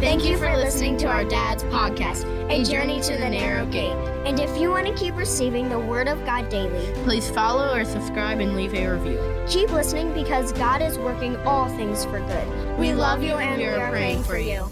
Thank 0.00 0.24
you 0.24 0.36
for 0.36 0.54
listening 0.56 0.96
to 0.98 1.06
our 1.06 1.24
dad's 1.24 1.64
podcast, 1.64 2.24
A 2.50 2.62
Journey 2.62 3.00
to 3.00 3.16
the 3.16 3.28
Narrow 3.30 3.66
Gate. 3.66 3.96
And 4.26 4.38
if 4.38 4.56
you 4.58 4.70
want 4.70 4.86
to 4.86 4.94
keep 4.94 5.16
receiving 5.16 5.68
the 5.68 5.78
Word 5.78 6.08
of 6.08 6.24
God 6.24 6.48
daily, 6.48 6.92
please 7.04 7.30
follow 7.30 7.74
or 7.74 7.84
subscribe 7.84 8.40
and 8.40 8.54
leave 8.54 8.74
a 8.74 8.86
review. 8.86 9.44
Keep 9.48 9.72
listening 9.72 10.12
because 10.12 10.52
God 10.52 10.82
is 10.82 10.98
working 10.98 11.36
all 11.38 11.68
things 11.70 12.04
for 12.04 12.20
good. 12.20 12.78
We 12.78 12.92
love 12.92 13.22
you 13.22 13.32
and 13.32 13.58
we 13.58 13.66
are 13.66 13.90
praying 13.90 14.22
for 14.24 14.38
you. 14.38 14.70